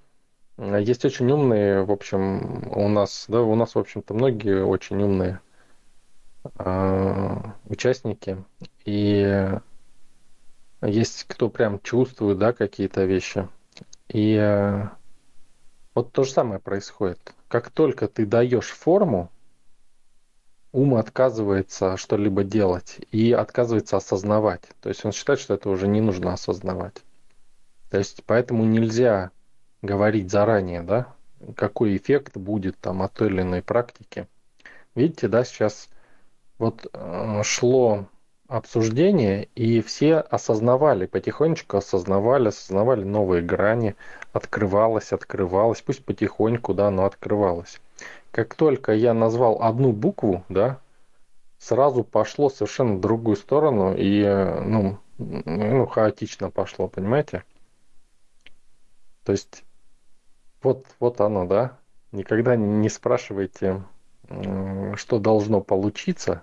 [0.58, 5.42] есть очень умные, в общем, у нас, да, у нас, в общем-то, многие очень умные
[6.58, 8.44] э, участники,
[8.86, 9.52] и
[10.88, 13.48] есть кто прям чувствует, да, какие-то вещи.
[14.08, 14.88] И э,
[15.94, 17.34] вот то же самое происходит.
[17.48, 19.32] Как только ты даешь форму,
[20.72, 24.64] ум отказывается что-либо делать и отказывается осознавать.
[24.82, 27.02] То есть он считает, что это уже не нужно осознавать.
[27.90, 29.32] То есть поэтому нельзя
[29.82, 31.14] говорить заранее, да,
[31.56, 34.28] какой эффект будет там от той или иной практики.
[34.96, 35.90] Видите, да, сейчас
[36.58, 38.08] вот э, шло
[38.48, 43.96] обсуждение, и все осознавали, потихонечку осознавали, осознавали новые грани,
[44.34, 47.82] открывалось, открывалось, пусть потихоньку, да, но открывалось.
[48.32, 50.80] Как только я назвал одну букву, да,
[51.58, 57.44] сразу пошло совершенно в другую сторону, и, ну, ну хаотично пошло, понимаете?
[59.24, 59.64] То есть
[60.66, 61.78] вот, вот оно, да.
[62.12, 63.84] Никогда не спрашивайте,
[64.96, 66.42] что должно получиться,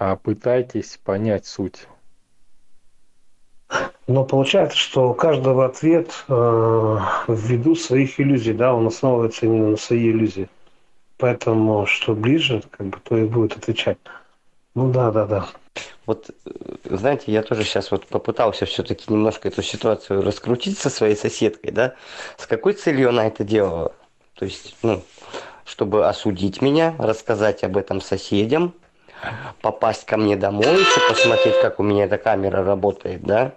[0.00, 1.86] а пытайтесь понять суть.
[4.06, 9.76] Но получается, что у каждого ответ э, ввиду своих иллюзий, да, он основывается именно на
[9.76, 10.48] своей иллюзии.
[11.18, 13.98] Поэтому что ближе, как бы, то и будет отвечать.
[14.74, 15.48] Ну да, да, да.
[16.06, 16.50] Вот, э,
[16.84, 21.94] знаете, я тоже сейчас вот попытался все-таки немножко эту ситуацию раскрутить со своей соседкой, да?
[22.38, 23.92] С какой целью она это делала?
[24.34, 25.04] То есть, ну,
[25.66, 28.74] чтобы осудить меня, рассказать об этом соседям,
[29.60, 33.54] попасть ко мне домой, еще посмотреть, как у меня эта камера работает, да?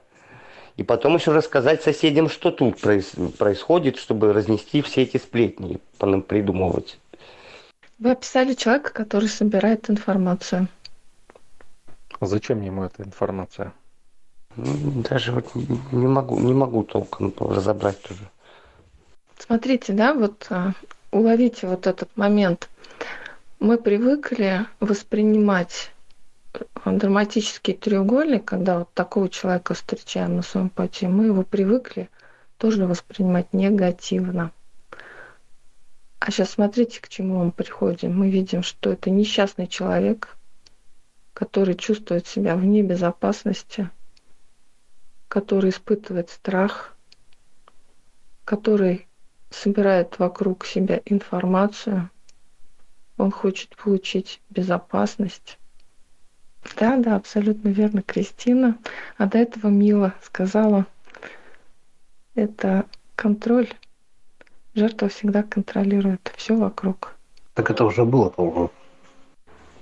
[0.75, 6.99] И потом еще рассказать соседям, что тут происходит, чтобы разнести все эти сплетни, придумывать.
[7.99, 10.67] Вы описали человека, который собирает информацию.
[12.19, 13.73] Зачем ему эта информация?
[14.55, 18.29] Даже вот не могу, не могу толком разобрать тоже.
[19.37, 20.73] Смотрите, да, вот а,
[21.11, 22.69] уловите вот этот момент.
[23.63, 25.93] Мы привыкли воспринимать
[26.83, 32.09] драматический треугольник, когда вот такого человека встречаем на своем пути, мы его привыкли
[32.57, 34.51] тоже воспринимать негативно.
[36.19, 38.19] А сейчас смотрите, к чему мы приходим.
[38.19, 40.35] Мы видим, что это несчастный человек,
[41.33, 43.89] который чувствует себя вне безопасности,
[45.29, 46.97] который испытывает страх,
[48.43, 49.07] который
[49.51, 52.09] собирает вокруг себя информацию,
[53.17, 55.59] он хочет получить безопасность.
[56.79, 58.77] Да, да, абсолютно верно, Кристина.
[59.17, 60.85] А до этого Мила сказала,
[62.35, 63.69] это контроль.
[64.73, 67.15] Жертва всегда контролирует все вокруг.
[67.53, 68.71] Так это уже было, по-моему.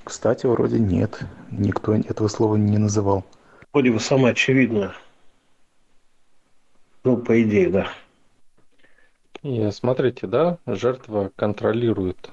[0.03, 1.21] Кстати, вроде нет.
[1.51, 3.23] Никто этого слова не называл.
[3.71, 4.93] Вроде бы самое очевидное.
[7.03, 7.87] Ну, по идее, да.
[9.43, 12.29] И смотрите, да, жертва контролирует.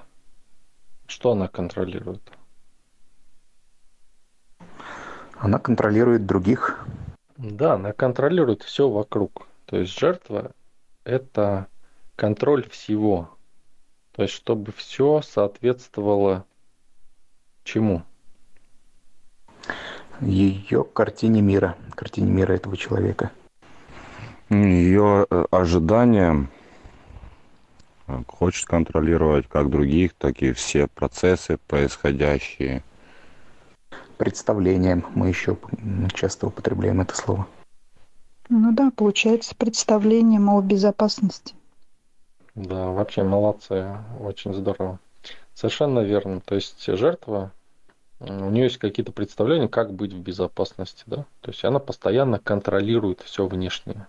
[1.08, 2.20] Что она контролирует?
[5.38, 6.86] Она контролирует других.
[7.38, 9.46] Да, она контролирует все вокруг.
[9.64, 10.52] То есть жертва–
[11.04, 11.66] это
[12.14, 13.30] контроль всего.
[14.12, 16.44] То есть чтобы все соответствовало
[17.64, 18.02] чему?
[20.20, 23.30] Ее картине мира, картине мира этого человека.
[24.50, 26.50] Ее э, ожиданиям
[28.26, 32.82] хочет контролировать как других, так и все процессы происходящие.
[34.16, 35.56] Представлением мы еще
[36.14, 37.46] часто употребляем это слово.
[38.48, 41.54] Ну да, получается представлением о безопасности.
[42.54, 44.98] Да, вообще молодцы, очень здорово.
[45.54, 46.40] Совершенно верно.
[46.40, 47.52] То есть жертва,
[48.20, 51.24] у нее есть какие-то представления, как быть в безопасности, да?
[51.40, 54.08] То есть она постоянно контролирует все внешнее,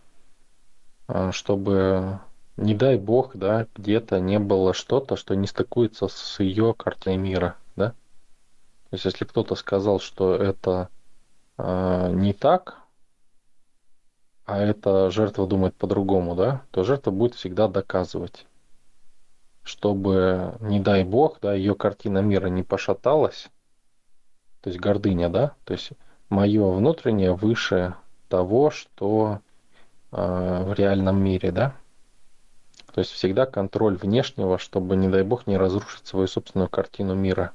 [1.07, 2.19] а, чтобы
[2.59, 7.55] не дай бог, да, где-то не было что-то, что не стыкуется с ее картиной мира,
[7.75, 7.91] да.
[8.89, 10.89] То есть, если кто-то сказал, что это
[11.57, 12.77] э, не так,
[14.45, 18.45] а эта жертва думает по-другому, да, то жертва будет всегда доказывать,
[19.63, 23.49] чтобы, не дай бог, да, ее картина мира не пошаталась,
[24.61, 25.91] то есть гордыня, да, то есть
[26.29, 27.95] мое внутреннее выше
[28.27, 29.39] того, что
[30.11, 31.75] э, в реальном мире, да,
[32.93, 37.51] то есть всегда контроль внешнего, чтобы, не дай бог, не разрушить свою собственную картину мира.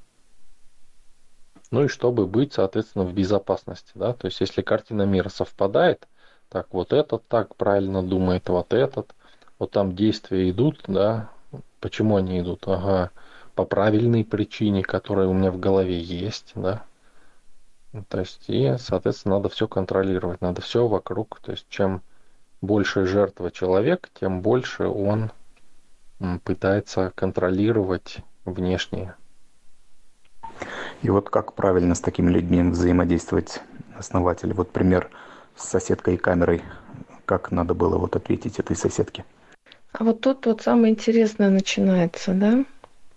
[1.71, 3.93] Ну и чтобы быть, соответственно, в безопасности.
[3.95, 4.13] Да?
[4.13, 6.07] То есть если картина мира совпадает,
[6.49, 9.15] так вот этот так правильно думает, вот этот,
[9.59, 11.31] вот там действия идут, да,
[11.81, 12.65] почему они идут?
[12.67, 13.11] Ага,
[13.55, 16.85] по правильной причине, которая у меня в голове есть, да.
[18.09, 21.41] То есть, и, соответственно, надо все контролировать, надо все вокруг.
[21.41, 22.03] То есть, чем
[22.65, 25.31] больше жертва человек, тем больше он
[26.45, 29.15] пытается контролировать внешнее.
[31.03, 33.61] И вот как правильно с такими людьми взаимодействовать
[33.99, 34.53] основатель?
[34.55, 35.11] Вот пример
[35.57, 36.63] с соседкой и камерой.
[37.27, 39.25] Как надо было вот ответить этой соседке?
[39.93, 42.65] А вот тут вот самое интересное начинается, да?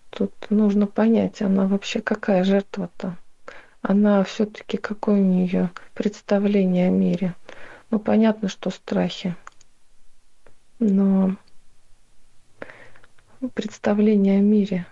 [0.09, 3.15] Тут нужно понять, она вообще какая жертва-то?
[3.81, 7.35] Она все-таки какое у нее представление о мире?
[7.89, 9.35] Ну, понятно, что страхи.
[10.79, 11.35] Но
[13.53, 14.85] представление о мире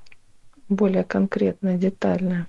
[0.69, 2.47] более конкретное, детальное.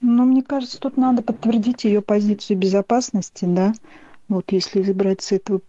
[0.00, 3.72] Ну, мне кажется, тут надо подтвердить ее позицию безопасности, да.
[4.28, 5.60] Вот если избрать с этого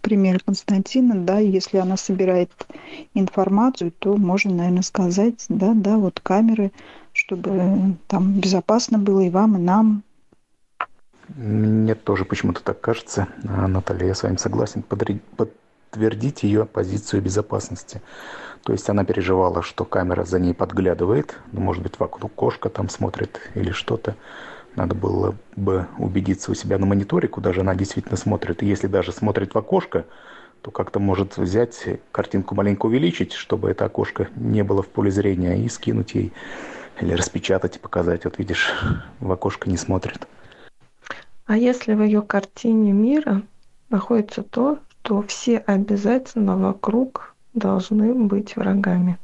[0.00, 2.50] примера Константина, да, если она собирает
[3.14, 6.70] информацию, то можно, наверное, сказать, да, да, вот камеры,
[7.12, 10.02] чтобы там безопасно было и вам, и нам,
[11.36, 13.28] мне тоже почему-то так кажется.
[13.48, 14.82] А, Наталья, я с вами согласен.
[14.82, 18.00] Подтвердить ее позицию безопасности.
[18.64, 21.38] То есть она переживала, что камера за ней подглядывает.
[21.52, 24.16] Ну, может быть, вокруг кошка там смотрит или что-то.
[24.76, 28.62] Надо было бы убедиться у себя на мониторе, куда же она действительно смотрит.
[28.62, 30.04] И если даже смотрит в окошко,
[30.62, 35.64] то как-то может взять картинку маленько увеличить, чтобы это окошко не было в поле зрения,
[35.64, 36.32] и скинуть ей
[37.00, 38.24] или распечатать и показать.
[38.24, 38.72] Вот видишь,
[39.20, 40.28] в окошко не смотрит.
[41.50, 43.42] А если в ее картине мира
[43.88, 49.18] находится то, что все обязательно вокруг должны быть врагами.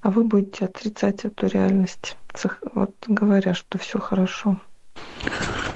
[0.00, 2.16] а вы будете отрицать эту реальность,
[2.72, 4.56] вот говоря, что все хорошо.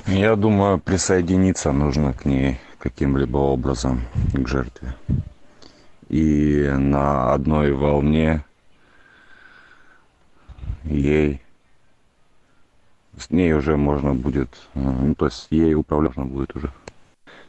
[0.07, 4.01] Я думаю, присоединиться нужно к ней каким-либо образом,
[4.33, 4.95] к жертве.
[6.09, 8.47] И на одной волне
[10.85, 11.44] ей
[13.25, 16.73] с ней уже можно будет, ну, то есть ей управлять можно будет уже.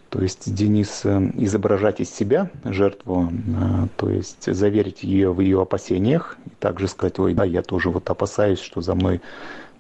[0.10, 5.62] То есть, Денис, э, изображать из себя жертву, э, то есть заверить ее в ее
[5.62, 9.20] опасениях, и также сказать, ой, да, я тоже вот опасаюсь, что за мной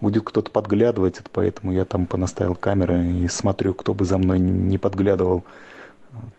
[0.01, 4.77] будет кто-то подглядывать, поэтому я там понаставил камеры и смотрю, кто бы за мной не
[4.77, 5.45] подглядывал.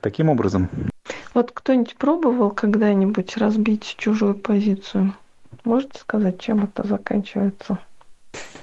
[0.03, 0.69] Таким образом.
[1.33, 5.15] Вот кто-нибудь пробовал когда-нибудь разбить чужую позицию?
[5.65, 7.79] Можете сказать, чем это заканчивается?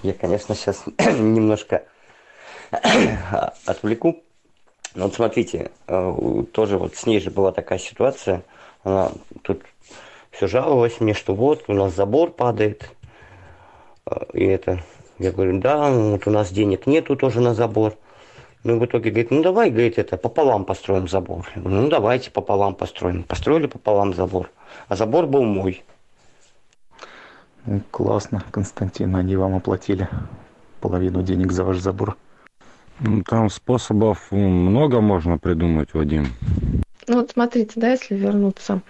[0.03, 1.84] Я, конечно, сейчас немножко
[3.65, 4.24] отвлеку.
[4.95, 8.43] Но вот смотрите, э, тоже вот с ней же была такая ситуация.
[8.84, 9.11] Она
[9.41, 9.63] тут
[10.32, 12.91] все жаловалась мне, что вот у нас забор падает.
[14.05, 14.84] Э, и это,
[15.19, 17.95] я говорю, да, вот у нас денег нету тоже на забор.
[18.63, 21.45] Ну, в итоге говорит, ну давай, говорит, это пополам построим забор.
[21.55, 23.24] Я говорю, ну давайте пополам построим.
[23.24, 24.49] Построили пополам забор.
[24.88, 25.84] А забор был мой.
[27.91, 30.09] Классно, Константин, они вам оплатили
[30.82, 32.18] половину денег за ваш забор.
[32.99, 36.28] Ну, там способов много можно придумать, Вадим.
[37.07, 38.82] Ну вот смотрите, да, если вернуться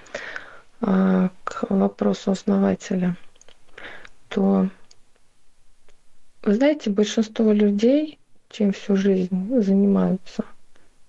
[0.81, 3.15] э, к вопросу основателя,
[4.29, 4.67] то
[6.41, 8.19] вы знаете, большинство людей,
[8.49, 10.45] чем всю жизнь занимаются,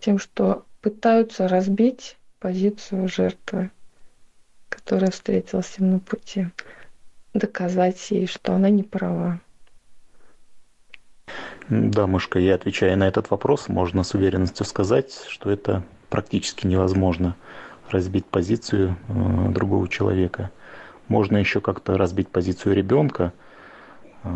[0.00, 3.70] тем, что пытаются разбить позицию жертвы,
[4.68, 6.48] которая встретилась им на пути
[7.34, 9.40] доказать ей, что она не права.
[11.68, 17.36] Да, Мышка, я отвечая на этот вопрос, можно с уверенностью сказать, что это практически невозможно
[17.90, 20.50] разбить позицию э, другого человека.
[21.08, 23.32] Можно еще как-то разбить позицию ребенка.
[24.22, 24.28] Э,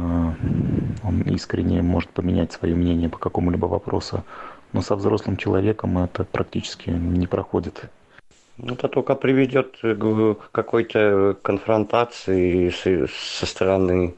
[1.02, 4.24] он искренне может поменять свое мнение по какому-либо вопросу,
[4.72, 7.90] но со взрослым человеком это практически не проходит.
[8.66, 14.14] Это только приведет к какой-то конфронтации со стороны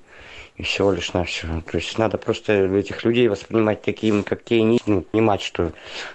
[0.56, 1.46] и всего лишь на все.
[1.70, 5.72] То есть надо просто этих людей воспринимать такими, как те, не ну, понимать, что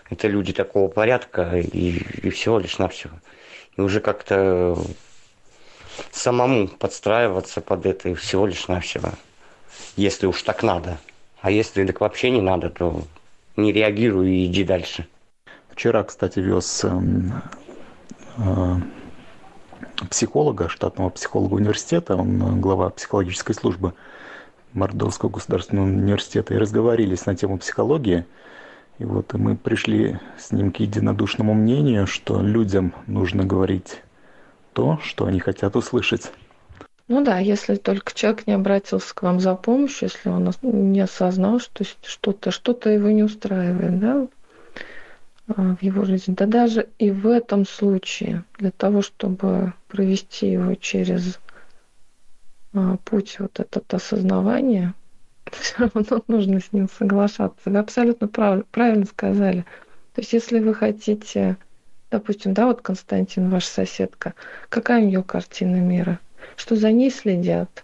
[0.09, 3.09] это люди такого порядка и, и всего лишь на все.
[3.77, 4.77] И уже как-то
[6.11, 9.01] самому подстраиваться под это и всего лишь на все.
[9.95, 10.97] Если уж так надо.
[11.41, 13.03] А если так вообще не надо, то
[13.55, 15.07] не реагируй и иди дальше.
[15.69, 17.33] Вчера, кстати, вез эм,
[20.09, 23.93] психолога, штатного психолога университета, он э, глава психологической службы
[24.73, 28.25] Мордовского государственного университета, и разговорились на тему психологии.
[28.99, 34.01] И вот и мы пришли с ним к единодушному мнению, что людям нужно говорить
[34.73, 36.31] то, что они хотят услышать.
[37.07, 41.59] Ну да, если только человек не обратился к вам за помощью, если он не осознал,
[41.59, 44.27] что что-то что его не устраивает, да,
[45.47, 46.33] в его жизни.
[46.33, 51.39] Да даже и в этом случае, для того, чтобы провести его через
[52.73, 54.93] а, путь вот этот осознавания,
[55.51, 57.69] все равно нужно с ним соглашаться.
[57.69, 59.65] Вы абсолютно прав, правильно сказали.
[60.13, 61.57] То есть если вы хотите,
[62.09, 64.33] допустим, да, вот Константин, ваша соседка,
[64.69, 66.19] какая у нее картина мира?
[66.55, 67.83] Что за ней следят?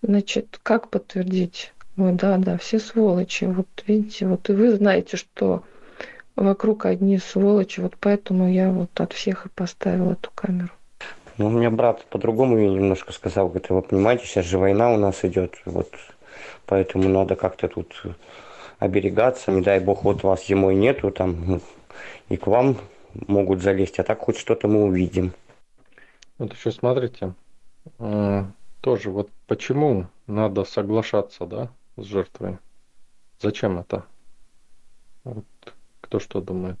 [0.00, 1.74] Значит, как подтвердить?
[1.96, 3.44] Вот, да, да, все сволочи.
[3.44, 5.64] Вот видите, вот и вы знаете, что
[6.40, 10.70] вокруг одни сволочи, вот поэтому я вот от всех и поставил эту камеру.
[11.36, 14.96] Ну, у меня брат по-другому мне немножко сказал, говорит, вы понимаете, сейчас же война у
[14.96, 15.90] нас идет, вот,
[16.66, 18.02] поэтому надо как-то тут
[18.78, 21.60] оберегаться, не дай бог, вот вас зимой нету, там,
[22.28, 22.76] и к вам
[23.26, 25.32] могут залезть, а так хоть что-то мы увидим.
[26.38, 27.34] Вот еще смотрите,
[27.98, 32.58] тоже вот почему надо соглашаться, да, с жертвой?
[33.40, 34.04] Зачем это?
[35.24, 35.44] Вот
[36.08, 36.78] кто что думает?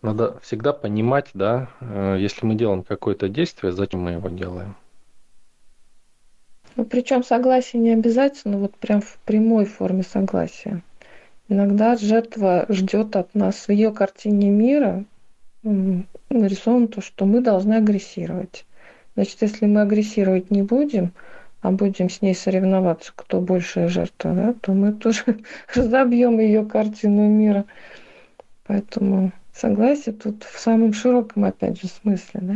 [0.00, 4.74] Надо всегда понимать, да, э, если мы делаем какое-то действие, зачем мы его делаем.
[6.76, 10.80] Ну, причем согласие не обязательно, вот прям в прямой форме согласия.
[11.48, 15.04] Иногда жертва ждет от нас в ее картине мира
[15.62, 18.64] нарисовано то, что мы должны агрессировать.
[19.16, 21.12] Значит, если мы агрессировать не будем,
[21.62, 25.40] а будем с ней соревноваться, кто большая жертва, да, то мы тоже
[25.74, 27.64] разобьем ее картину мира.
[28.66, 32.54] Поэтому согласие тут в самом широком, опять же, смысле, да?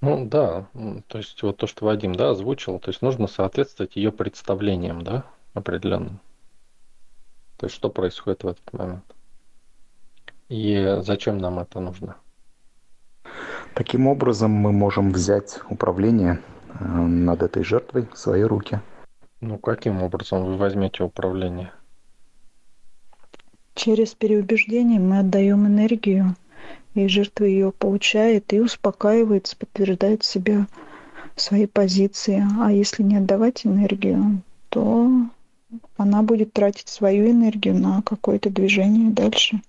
[0.00, 0.66] Ну да,
[1.08, 5.24] то есть вот то, что Вадим, да, озвучил, то есть нужно соответствовать ее представлениям, да,
[5.54, 6.20] определенным.
[7.56, 9.04] То есть что происходит в этот момент.
[10.48, 12.16] И зачем нам это нужно?
[13.74, 16.40] Каким образом мы можем взять управление
[16.80, 18.80] над этой жертвой в свои руки?
[19.40, 21.72] Ну, каким образом вы возьмете управление?
[23.74, 26.34] Через переубеждение мы отдаем энергию,
[26.94, 30.66] и жертва ее получает и успокаивается, подтверждает себя
[31.36, 32.44] в своей позиции.
[32.60, 35.08] А если не отдавать энергию, то
[35.96, 39.60] она будет тратить свою энергию на какое-то движение дальше.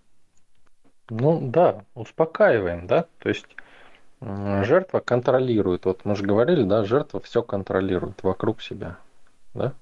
[1.10, 3.48] Ну да, успокаиваем, да, то есть
[4.22, 5.86] жертва контролирует.
[5.86, 8.98] Вот мы же говорили, да, жертва все контролирует вокруг себя,
[9.54, 9.74] да.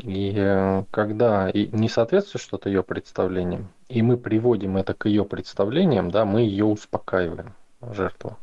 [0.00, 6.10] И э, когда не соответствует что-то ее представлениям, и мы приводим это к ее представлениям,
[6.10, 8.36] да, мы ее успокаиваем, жертву.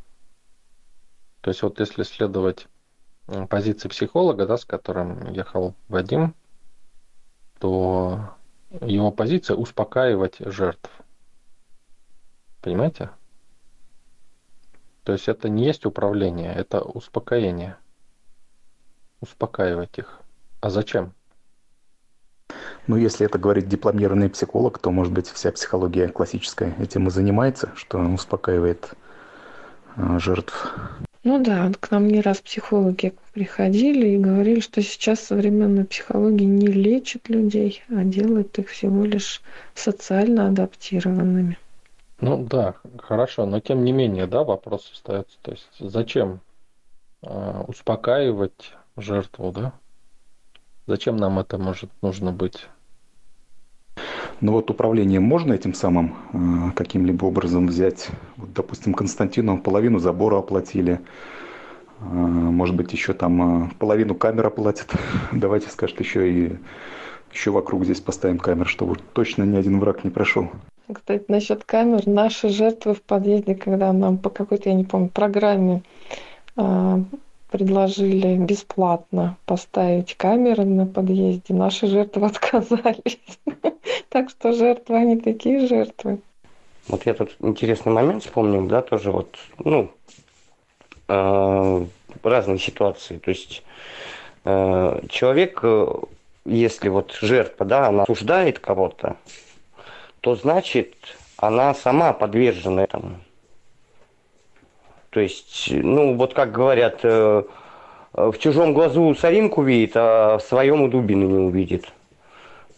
[1.41, 2.67] То есть вот если следовать
[3.49, 6.35] позиции психолога, да, с которым ехал Вадим,
[7.59, 8.35] то
[8.81, 10.89] его позиция успокаивать жертв.
[12.61, 13.11] Понимаете?
[15.05, 17.77] То есть это не есть управление, это успокоение.
[19.21, 20.19] Успокаивать их.
[20.61, 21.13] А зачем?
[22.87, 27.71] Ну, если это говорит дипломированный психолог, то, может быть, вся психология классическая этим и занимается,
[27.75, 28.93] что успокаивает
[29.95, 30.73] э, жертв.
[31.23, 36.67] Ну да, к нам не раз психологи приходили и говорили, что сейчас современная психология не
[36.67, 39.41] лечит людей, а делает их всего лишь
[39.75, 41.59] социально адаптированными.
[42.19, 45.37] Ну да, хорошо, но тем не менее, да, вопрос остается.
[45.41, 46.39] То есть зачем
[47.21, 49.73] э, успокаивать жертву, да?
[50.87, 52.67] Зачем нам это может нужно быть?
[54.41, 58.09] Ну вот управление можно этим самым э, каким-либо образом взять?
[58.37, 61.01] Вот, допустим, Константину половину забора оплатили,
[61.99, 64.93] э, может быть, еще там э, половину камер оплатят.
[65.31, 66.55] Давайте, скажет, еще и
[67.31, 70.49] еще вокруг здесь поставим камер, чтобы точно ни один враг не прошел.
[70.93, 75.81] Кстати, насчет камер, наши жертвы в подъезде, когда нам по какой-то, я не помню, программе
[76.57, 76.97] э,
[77.49, 83.39] предложили бесплатно поставить камеры на подъезде, наши жертвы отказались.
[84.09, 86.19] Так что жертвы, они такие жертвы.
[86.87, 89.89] Вот я тут интересный момент вспомнил, да, тоже вот, ну,
[91.07, 91.85] э,
[92.23, 93.17] разные ситуации.
[93.17, 93.63] То есть
[94.43, 95.87] э, человек, э,
[96.45, 99.17] если вот жертва, да, она осуждает кого-то,
[100.25, 100.95] то значит
[101.37, 103.19] она сама подвержена этому.
[105.11, 107.43] То есть, ну, вот как говорят, э,
[108.11, 111.93] в чужом глазу соринку видит, а в своем у дубины не увидит.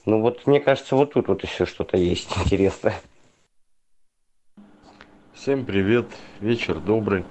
[0.06, 2.95] Ну вот, мне кажется, вот тут вот еще что-то есть интересное.
[5.34, 6.08] Всем привет,
[6.41, 7.24] вечер добрый.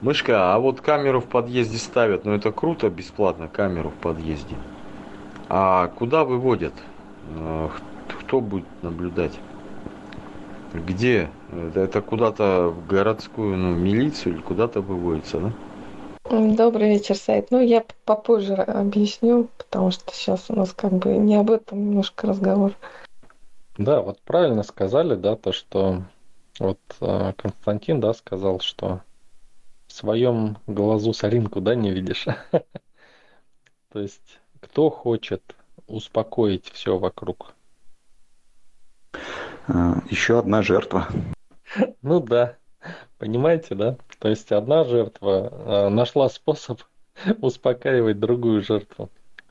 [0.00, 4.56] Мышка, а вот камеру в подъезде ставят, ну это круто, бесплатно камеру в подъезде.
[5.48, 6.74] А куда выводят?
[8.26, 9.38] Кто будет наблюдать?
[10.74, 11.30] Где?
[11.76, 15.52] Это куда-то в городскую ну, милицию или куда-то выводится, да?
[16.28, 17.52] Добрый вечер, Сайт.
[17.52, 22.26] Ну, я попозже объясню, потому что сейчас у нас как бы не об этом немножко
[22.26, 22.72] разговор.
[23.78, 26.02] Да, вот правильно сказали, да, то, что
[26.58, 29.02] вот э, Константин, да, сказал, что
[29.86, 32.26] в своем глазу соринку, да, не видишь.
[33.92, 35.54] То есть, кто хочет
[35.86, 37.55] успокоить все вокруг?
[39.68, 41.08] А, Еще одна жертва.
[42.02, 42.56] Ну да,
[43.18, 43.96] понимаете, да?
[44.18, 46.82] То есть одна жертва э, нашла способ
[47.40, 49.10] успокаивать другую жертву.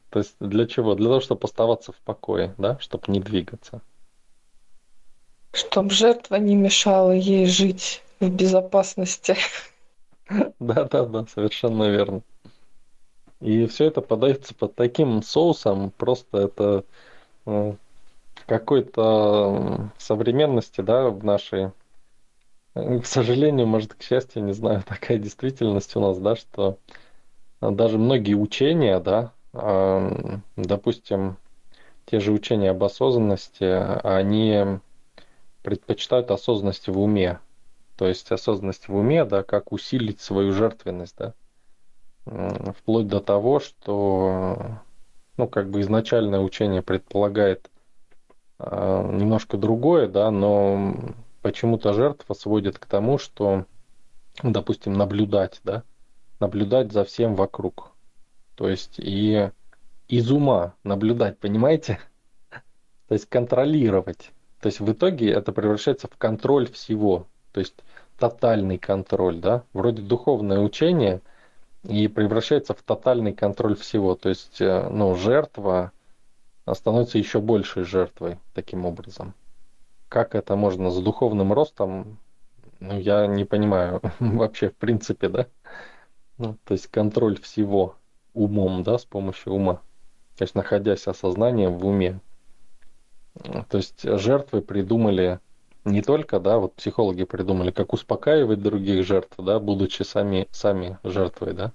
[0.10, 0.96] То есть для чего?
[0.96, 3.82] Для того, чтобы оставаться в покое, да, чтобы не двигаться.
[5.52, 9.36] Чтобы жертва не мешала ей жить в безопасности.
[10.60, 12.24] Да, да, да, совершенно верно.
[13.42, 16.84] И все это подается под таким соусом, просто это
[17.46, 17.76] э,
[18.46, 21.72] какой-то современности, да, в нашей,
[22.74, 26.78] к сожалению, может, к счастью, не знаю, такая действительность у нас, да, что
[27.62, 29.32] даже многие учения, да,
[30.56, 31.38] допустим,
[32.06, 33.64] те же учения об осознанности,
[34.06, 34.80] они
[35.64, 37.40] предпочитают осознанность в уме.
[37.96, 41.34] То есть осознанность в уме, да, как усилить свою жертвенность, да,
[42.74, 44.80] вплоть до того, что,
[45.38, 47.70] ну, как бы изначальное учение предполагает
[48.60, 50.96] немножко другое, да, но
[51.42, 53.66] почему-то жертва сводит к тому, что,
[54.42, 55.84] допустим, наблюдать, да,
[56.40, 57.92] наблюдать за всем вокруг.
[58.56, 59.50] То есть и
[60.08, 62.00] из ума наблюдать, понимаете?
[63.08, 64.32] То есть контролировать.
[64.62, 67.28] То есть в итоге это превращается в контроль всего.
[67.52, 67.76] То есть
[68.18, 69.64] тотальный контроль, да?
[69.74, 71.22] Вроде духовное учение
[71.84, 74.16] и превращается в тотальный контроль всего.
[74.16, 75.92] То есть, э, ну, жертва
[76.74, 79.34] становится еще большей жертвой таким образом.
[80.10, 82.20] Как это можно с духовным ростом
[82.80, 85.48] Ну, я не понимаю вообще, в принципе, да?
[86.38, 87.98] Ну, то есть контроль всего
[88.34, 89.82] умом, да, с помощью ума.
[90.38, 92.22] То есть находясь осознанием в уме.
[93.70, 95.40] То есть жертвы придумали
[95.84, 101.54] не только, да, вот психологи придумали, как успокаивать других жертв, да, будучи сами, сами жертвой,
[101.54, 101.74] да.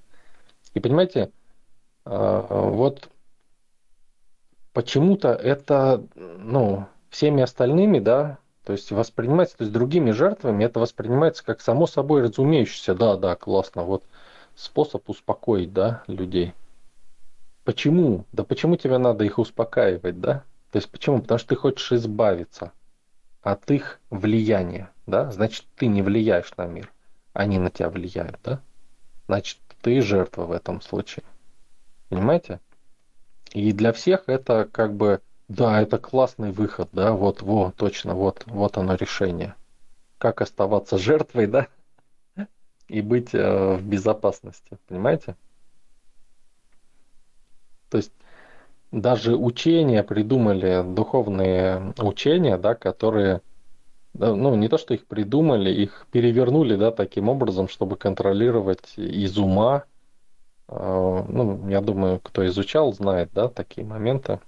[0.74, 1.32] И понимаете,
[2.04, 3.10] а, вот
[4.72, 11.44] почему-то это, ну, всеми остальными, да, то есть воспринимается, то есть другими жертвами это воспринимается
[11.44, 14.04] как само собой разумеющееся, да, да, классно, вот
[14.54, 16.54] способ успокоить, да, людей.
[17.64, 18.26] Почему?
[18.32, 20.44] Да почему тебе надо их успокаивать, да?
[20.70, 21.20] То есть почему?
[21.20, 22.72] Потому что ты хочешь избавиться
[23.42, 25.30] от их влияния, да?
[25.30, 26.92] Значит, ты не влияешь на мир,
[27.32, 28.60] они на тебя влияют, да?
[29.26, 31.24] Значит, ты жертва в этом случае.
[32.08, 32.60] Понимаете?
[33.52, 38.44] И для всех это как бы, да, это классный выход, да, вот, вот, точно, вот,
[38.46, 39.54] вот оно решение.
[40.18, 41.68] Как оставаться жертвой, да,
[42.88, 45.36] и быть э, в безопасности, понимаете?
[47.88, 48.12] То есть
[48.92, 53.40] даже учения придумали, духовные учения, да, которые,
[54.14, 59.84] ну, не то, что их придумали, их перевернули, да, таким образом, чтобы контролировать из ума,
[60.70, 64.40] ну, я думаю, кто изучал, знает, да, такие моменты,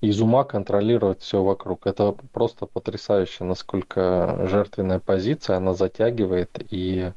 [0.00, 1.86] из ума контролировать все вокруг.
[1.86, 7.12] Это просто потрясающе, насколько жертвенная позиция, она затягивает и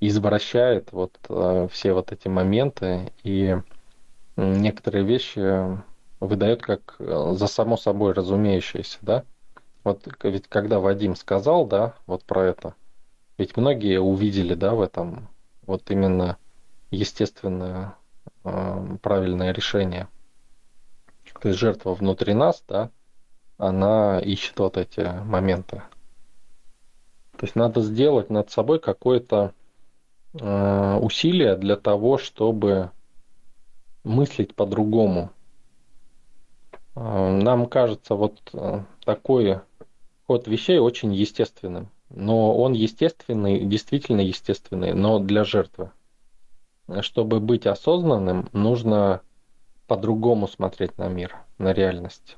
[0.00, 3.56] извращает вот э, все вот эти моменты и
[4.36, 5.80] некоторые вещи
[6.20, 9.24] выдает как э, за само собой разумеющееся, да?
[9.84, 12.74] Вот ведь когда Вадим сказал, да, вот про это,
[13.38, 15.28] ведь многие увидели, да, в этом
[15.66, 16.36] вот именно
[16.96, 17.94] естественное
[18.44, 20.08] э, правильное решение.
[21.40, 22.90] То есть жертва внутри нас, да,
[23.58, 25.82] она ищет вот эти моменты.
[27.36, 29.52] То есть надо сделать над собой какое-то
[30.34, 32.90] э, усилие для того, чтобы
[34.04, 35.30] мыслить по-другому.
[36.94, 38.40] Э, нам кажется вот
[39.04, 39.60] такой
[40.26, 41.90] ход вещей очень естественным.
[42.10, 45.90] Но он естественный, действительно естественный, но для жертвы.
[47.00, 49.20] Чтобы быть осознанным, нужно
[49.86, 52.36] по-другому смотреть на мир, на реальность.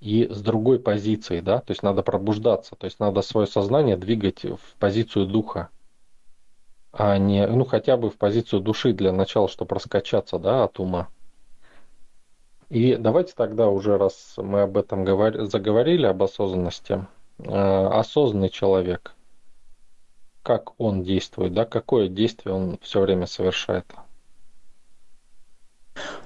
[0.00, 4.44] И с другой позиции, да, то есть надо пробуждаться, то есть надо свое сознание двигать
[4.44, 5.70] в позицию духа
[6.92, 11.08] а не, ну, хотя бы в позицию души для начала, чтобы раскачаться, да, от ума.
[12.70, 15.46] И давайте тогда уже, раз мы об этом говор...
[15.46, 17.06] заговорили, об осознанности,
[17.38, 19.14] э, осознанный человек,
[20.48, 23.84] как он действует, да, какое действие он все время совершает.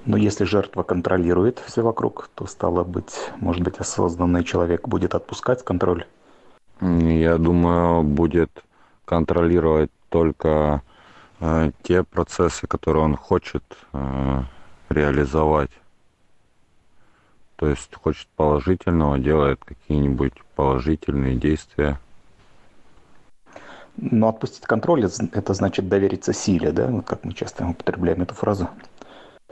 [0.06, 5.64] Но если жертва контролирует все вокруг, то стало быть, может быть, осознанный человек будет отпускать
[5.64, 6.06] контроль?
[6.80, 8.62] Я думаю, будет
[9.04, 10.82] контролировать только
[11.40, 14.42] э, те процессы, которые он хочет э,
[14.88, 15.72] реализовать.
[17.56, 21.98] То есть хочет положительного, делает какие-нибудь положительные действия.
[23.96, 26.86] Но отпустить контроль– это значит довериться силе, да?
[26.86, 28.68] Вот как мы часто употребляем эту фразу.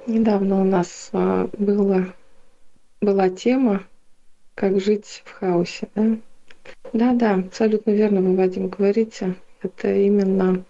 [0.06, 2.06] Недавно у нас а, было,
[3.00, 3.84] была тема
[4.54, 5.88] «Как жить в хаосе».
[5.94, 6.16] Да?
[6.92, 10.64] да, да, абсолютно верно вы, Вадим, говорите это именно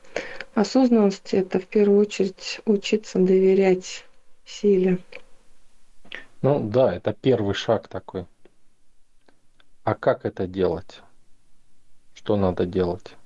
[0.54, 4.04] осознанность, это в первую очередь учиться доверять
[4.44, 4.98] силе.
[6.42, 8.26] Ну да, это первый шаг такой.
[9.84, 11.02] А как это делать?
[12.14, 13.16] Что надо делать?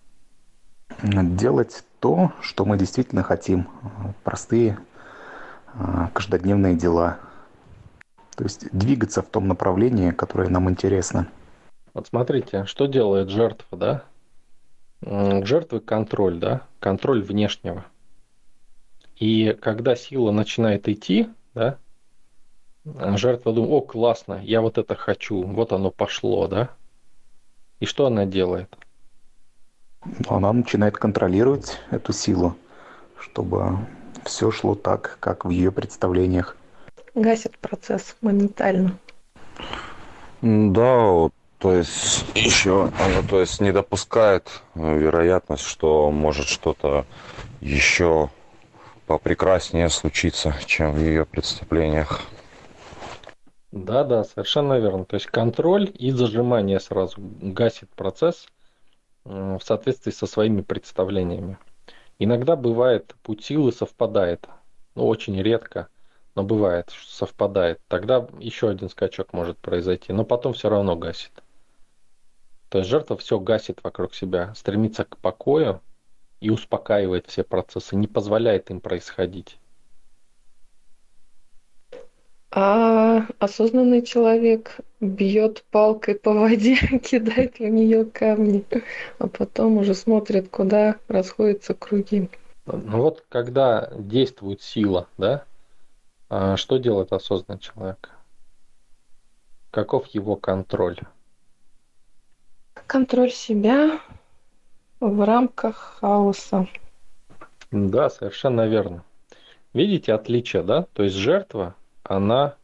[1.02, 3.68] Делать то, что мы действительно хотим.
[4.22, 4.78] Простые
[5.74, 7.18] а, каждодневные дела.
[8.36, 11.28] То есть двигаться в том направлении, которое нам интересно.
[11.92, 14.04] Вот смотрите, что делает жертва, да?
[15.02, 17.84] жертвы контроль, да, контроль внешнего.
[19.16, 21.78] И когда сила начинает идти, да,
[22.84, 26.70] жертва думает, о, классно, я вот это хочу, вот оно пошло, да.
[27.80, 28.76] И что она делает?
[30.28, 32.56] Она начинает контролировать эту силу,
[33.18, 33.78] чтобы
[34.24, 36.56] все шло так, как в ее представлениях.
[37.14, 38.98] Гасит процесс моментально.
[40.42, 41.28] Да,
[41.58, 47.06] то есть еще она то есть не допускает э, вероятность, что может что-то
[47.60, 48.30] еще
[49.06, 52.22] попрекраснее случиться, чем в ее представлениях.
[53.72, 55.04] Да, да, совершенно верно.
[55.04, 58.46] То есть контроль и зажимание сразу гасит процесс
[59.24, 61.58] в соответствии со своими представлениями.
[62.18, 64.48] Иногда бывает, путь силы совпадает,
[64.94, 65.88] ну очень редко,
[66.34, 67.80] но бывает, что совпадает.
[67.88, 71.32] Тогда еще один скачок может произойти, но потом все равно гасит.
[72.68, 75.80] То есть жертва все гасит вокруг себя, стремится к покою
[76.40, 79.58] и успокаивает все процессы, не позволяет им происходить.
[82.56, 88.64] А осознанный человек бьет палкой по воде, кидает в нее камни,
[89.18, 92.30] а потом уже смотрит, куда расходятся круги.
[92.66, 95.44] Ну вот, когда действует сила, да,
[96.30, 98.10] а что делает осознанный человек?
[99.72, 101.00] Каков его контроль?
[102.86, 103.98] Контроль себя
[105.00, 106.68] в рамках хаоса.
[107.72, 109.02] Да, совершенно верно.
[109.72, 110.86] Видите отличие, да?
[110.92, 111.74] То есть жертва,
[112.04, 112.56] она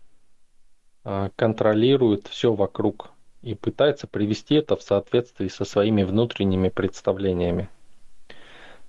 [1.05, 3.11] а, контролирует все вокруг
[3.43, 7.68] и пытается привести это в соответствии со своими внутренними представлениями.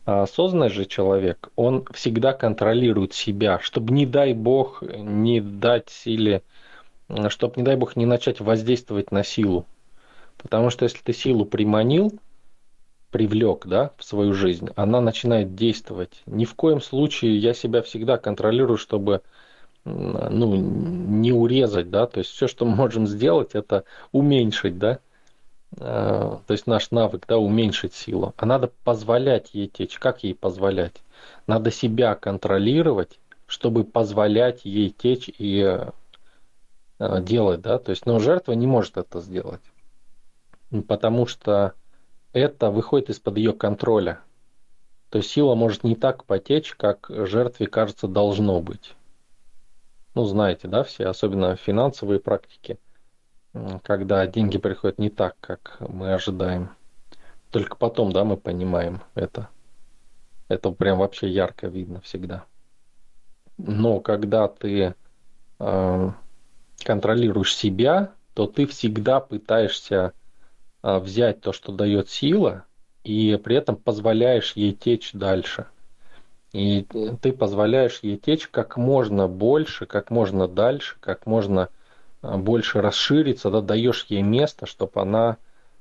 [0.06, 6.44] А осознанный же человек, он всегда контролирует себя, чтобы не дай бог не дать или
[7.30, 9.66] чтобы не дай бог не начать воздействовать на силу.
[10.38, 12.12] Потому что если ты силу приманил,
[13.12, 16.22] привлек да, в свою жизнь, она начинает действовать.
[16.26, 19.22] Ни в коем случае я себя всегда контролирую, чтобы
[19.84, 25.00] ну, не урезать, да, то есть все, что мы можем сделать, это уменьшить, да,
[25.78, 28.34] э, то есть наш навык, да, уменьшить силу.
[28.38, 29.98] А надо позволять ей течь.
[29.98, 31.02] Как ей позволять?
[31.48, 35.78] Надо себя контролировать, чтобы позволять ей течь и
[37.00, 39.62] э, делать, да, то есть, но жертва не может это сделать,
[40.88, 41.74] потому что
[42.34, 44.20] это выходит из-под ее контроля.
[45.10, 48.96] То есть сила может не так потечь, как жертве кажется должно быть
[50.14, 52.78] ну, знаете, да, все, особенно финансовые практики,
[53.84, 56.72] когда деньги приходят не так, как мы ожидаем.
[57.50, 59.50] Только потом, да, мы понимаем это.
[60.48, 62.46] Это прям вообще ярко видно всегда.
[63.58, 64.96] Но когда ты
[65.60, 66.12] э,
[66.84, 70.14] контролируешь себя, то ты всегда пытаешься
[70.84, 72.66] э, взять то, что дает сила,
[73.04, 75.68] и при этом позволяешь ей течь дальше–
[76.54, 76.86] и
[77.22, 81.70] ты позволяешь ей течь как можно больше, как можно дальше, как можно
[82.22, 85.38] а, больше расшириться, да, даешь ей место, чтобы она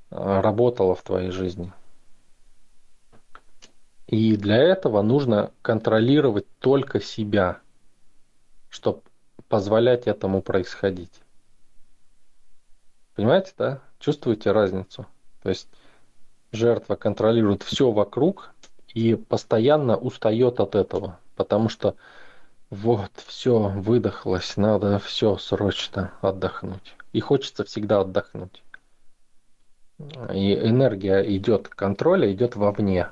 [0.09, 1.73] а, работала в твоей жизни.
[4.07, 7.59] И для этого нужно контролировать только себя,
[8.69, 9.01] чтобы
[9.47, 11.21] позволять этому происходить.
[13.15, 13.81] Понимаете, да?
[13.99, 15.05] Чувствуете разницу?
[15.43, 15.67] То есть
[16.51, 18.53] жертва контролирует все вокруг,
[18.93, 21.95] и постоянно устает от этого, потому что
[22.69, 26.95] вот, все, выдохлось, надо все срочно отдохнуть.
[27.13, 28.63] И хочется всегда отдохнуть.
[30.33, 33.09] И энергия идет контроля, идет вовне.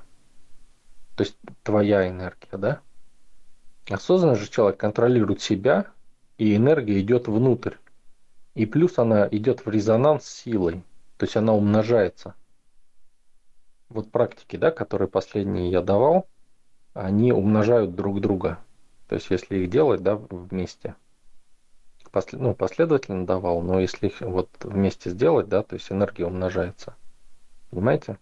[1.16, 2.80] То есть твоя энергия, да?
[3.90, 5.88] Осознанный же человек контролирует себя,
[6.38, 7.76] и энергия идет внутрь.
[8.56, 10.84] И плюс она идет в резонанс с силой.
[11.18, 12.34] То есть она умножается
[13.90, 16.28] вот практики, да, которые последние я давал,
[16.94, 18.60] они умножают друг друга.
[19.08, 20.96] То есть, если их делать, да, вместе,
[22.12, 26.96] послед, ну, последовательно давал, но если их вот вместе сделать, да, то есть энергия умножается.
[27.72, 28.18] Понимаете?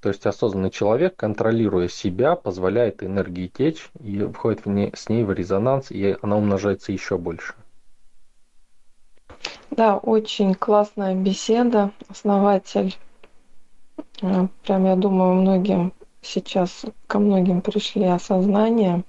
[0.00, 5.24] То есть осознанный человек, контролируя себя, позволяет энергии течь и входит в не, с ней
[5.24, 7.54] в резонанс, и она умножается еще больше.
[9.70, 11.90] Да, очень классная беседа.
[12.08, 12.96] Основатель
[14.20, 15.92] прям, я думаю, многим
[16.22, 19.04] сейчас, ко многим пришли осознания.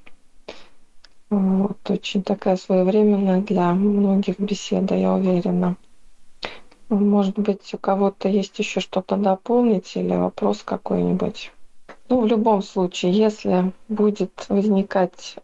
[1.29, 5.75] Вот, очень такая своевременная для многих беседа, я уверена.
[6.89, 11.51] Может быть, у кого-то есть еще что-то дополнить или вопрос какой-нибудь.
[12.07, 15.35] Ну, в любом случае, если будет возникать,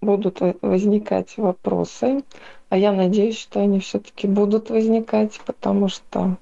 [0.00, 2.24] будут возникать вопросы,
[2.70, 6.38] а я надеюсь, что они все-таки будут возникать, потому что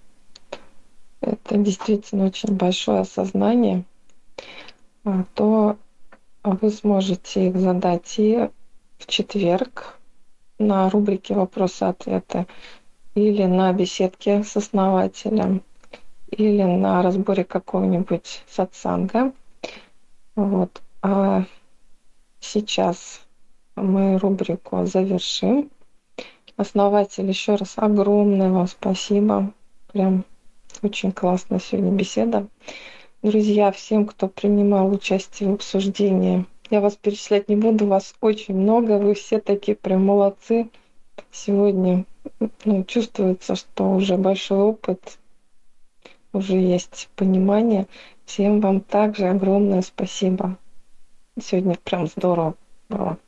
[1.21, 3.85] это действительно очень большое осознание,
[5.05, 5.77] а, то
[6.43, 8.49] вы сможете их задать и
[8.99, 9.99] в четверг
[10.59, 12.47] на рубрике «Вопросы-ответы»
[13.15, 15.63] или на беседке с основателем,
[16.31, 19.33] или на разборе какого-нибудь сатсанга.
[20.37, 20.83] Вот.
[21.03, 21.45] А
[22.41, 23.23] сейчас
[23.77, 25.71] мы рубрику завершим.
[26.57, 29.53] Основатель, еще раз огромное вам спасибо.
[29.93, 30.25] Прям
[30.83, 32.47] очень классная сегодня беседа.
[33.23, 38.99] Друзья, всем, кто принимал участие в обсуждении, я вас перечислять не буду, вас очень много,
[38.99, 40.71] вы все такие прям молодцы.
[41.33, 42.05] Сегодня
[42.65, 45.19] ну, чувствуется, что уже большой опыт,
[46.33, 47.87] уже есть понимание.
[48.25, 50.57] Всем вам также огромное спасибо.
[51.41, 52.55] Сегодня прям здорово
[52.89, 53.19] было.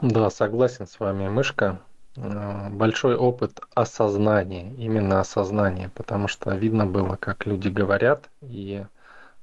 [0.00, 1.80] Да, согласен с вами, Мышка.
[2.16, 8.84] Э, большой опыт осознания, именно осознания, потому что видно было, как люди говорят и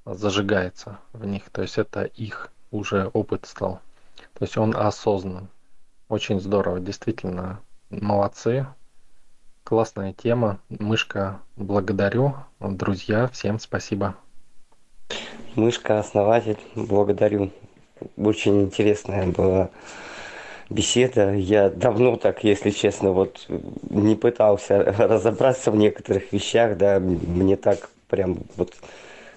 [0.05, 1.49] зажигается в них.
[1.51, 3.79] То есть это их уже опыт стал.
[4.33, 5.47] То есть он осознан.
[6.09, 7.59] Очень здорово, действительно,
[7.89, 8.67] молодцы.
[9.63, 10.59] Классная тема.
[10.69, 12.35] Мышка, благодарю.
[12.59, 14.15] Друзья, всем спасибо.
[15.55, 17.51] Мышка, основатель, благодарю.
[18.17, 19.69] Очень интересная была
[20.69, 21.33] беседа.
[21.33, 23.45] Я давно так, если честно, вот
[23.89, 28.73] не пытался разобраться в некоторых вещах, да, мне так прям вот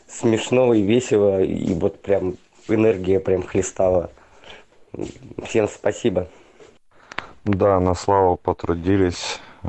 [0.09, 2.37] смешно и весело, и вот прям
[2.69, 4.11] энергия прям хлестала.
[5.45, 6.29] Всем спасибо.
[7.45, 9.41] Да, на славу потрудились.
[9.63, 9.69] э,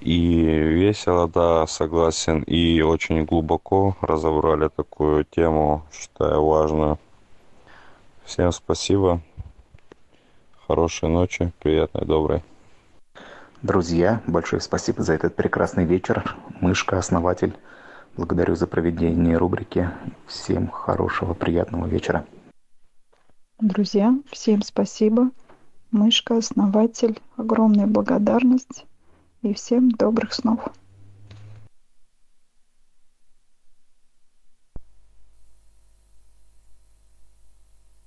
[0.00, 2.42] И весело, да, согласен.
[2.42, 6.98] И очень глубоко разобрали такую тему, считаю важную.
[8.24, 9.20] Всем спасибо.
[10.66, 12.42] Хорошей ночи, приятной, доброй.
[13.60, 16.36] Друзья, большое спасибо за этот прекрасный вечер.
[16.60, 17.54] Мышка, основатель.
[18.16, 19.90] Благодарю за проведение рубрики.
[20.26, 22.24] Всем хорошего, приятного вечера.
[23.60, 25.30] Друзья, всем спасибо.
[25.90, 28.86] Мышка, основатель, огромная благодарность
[29.42, 30.60] и всем добрых снов.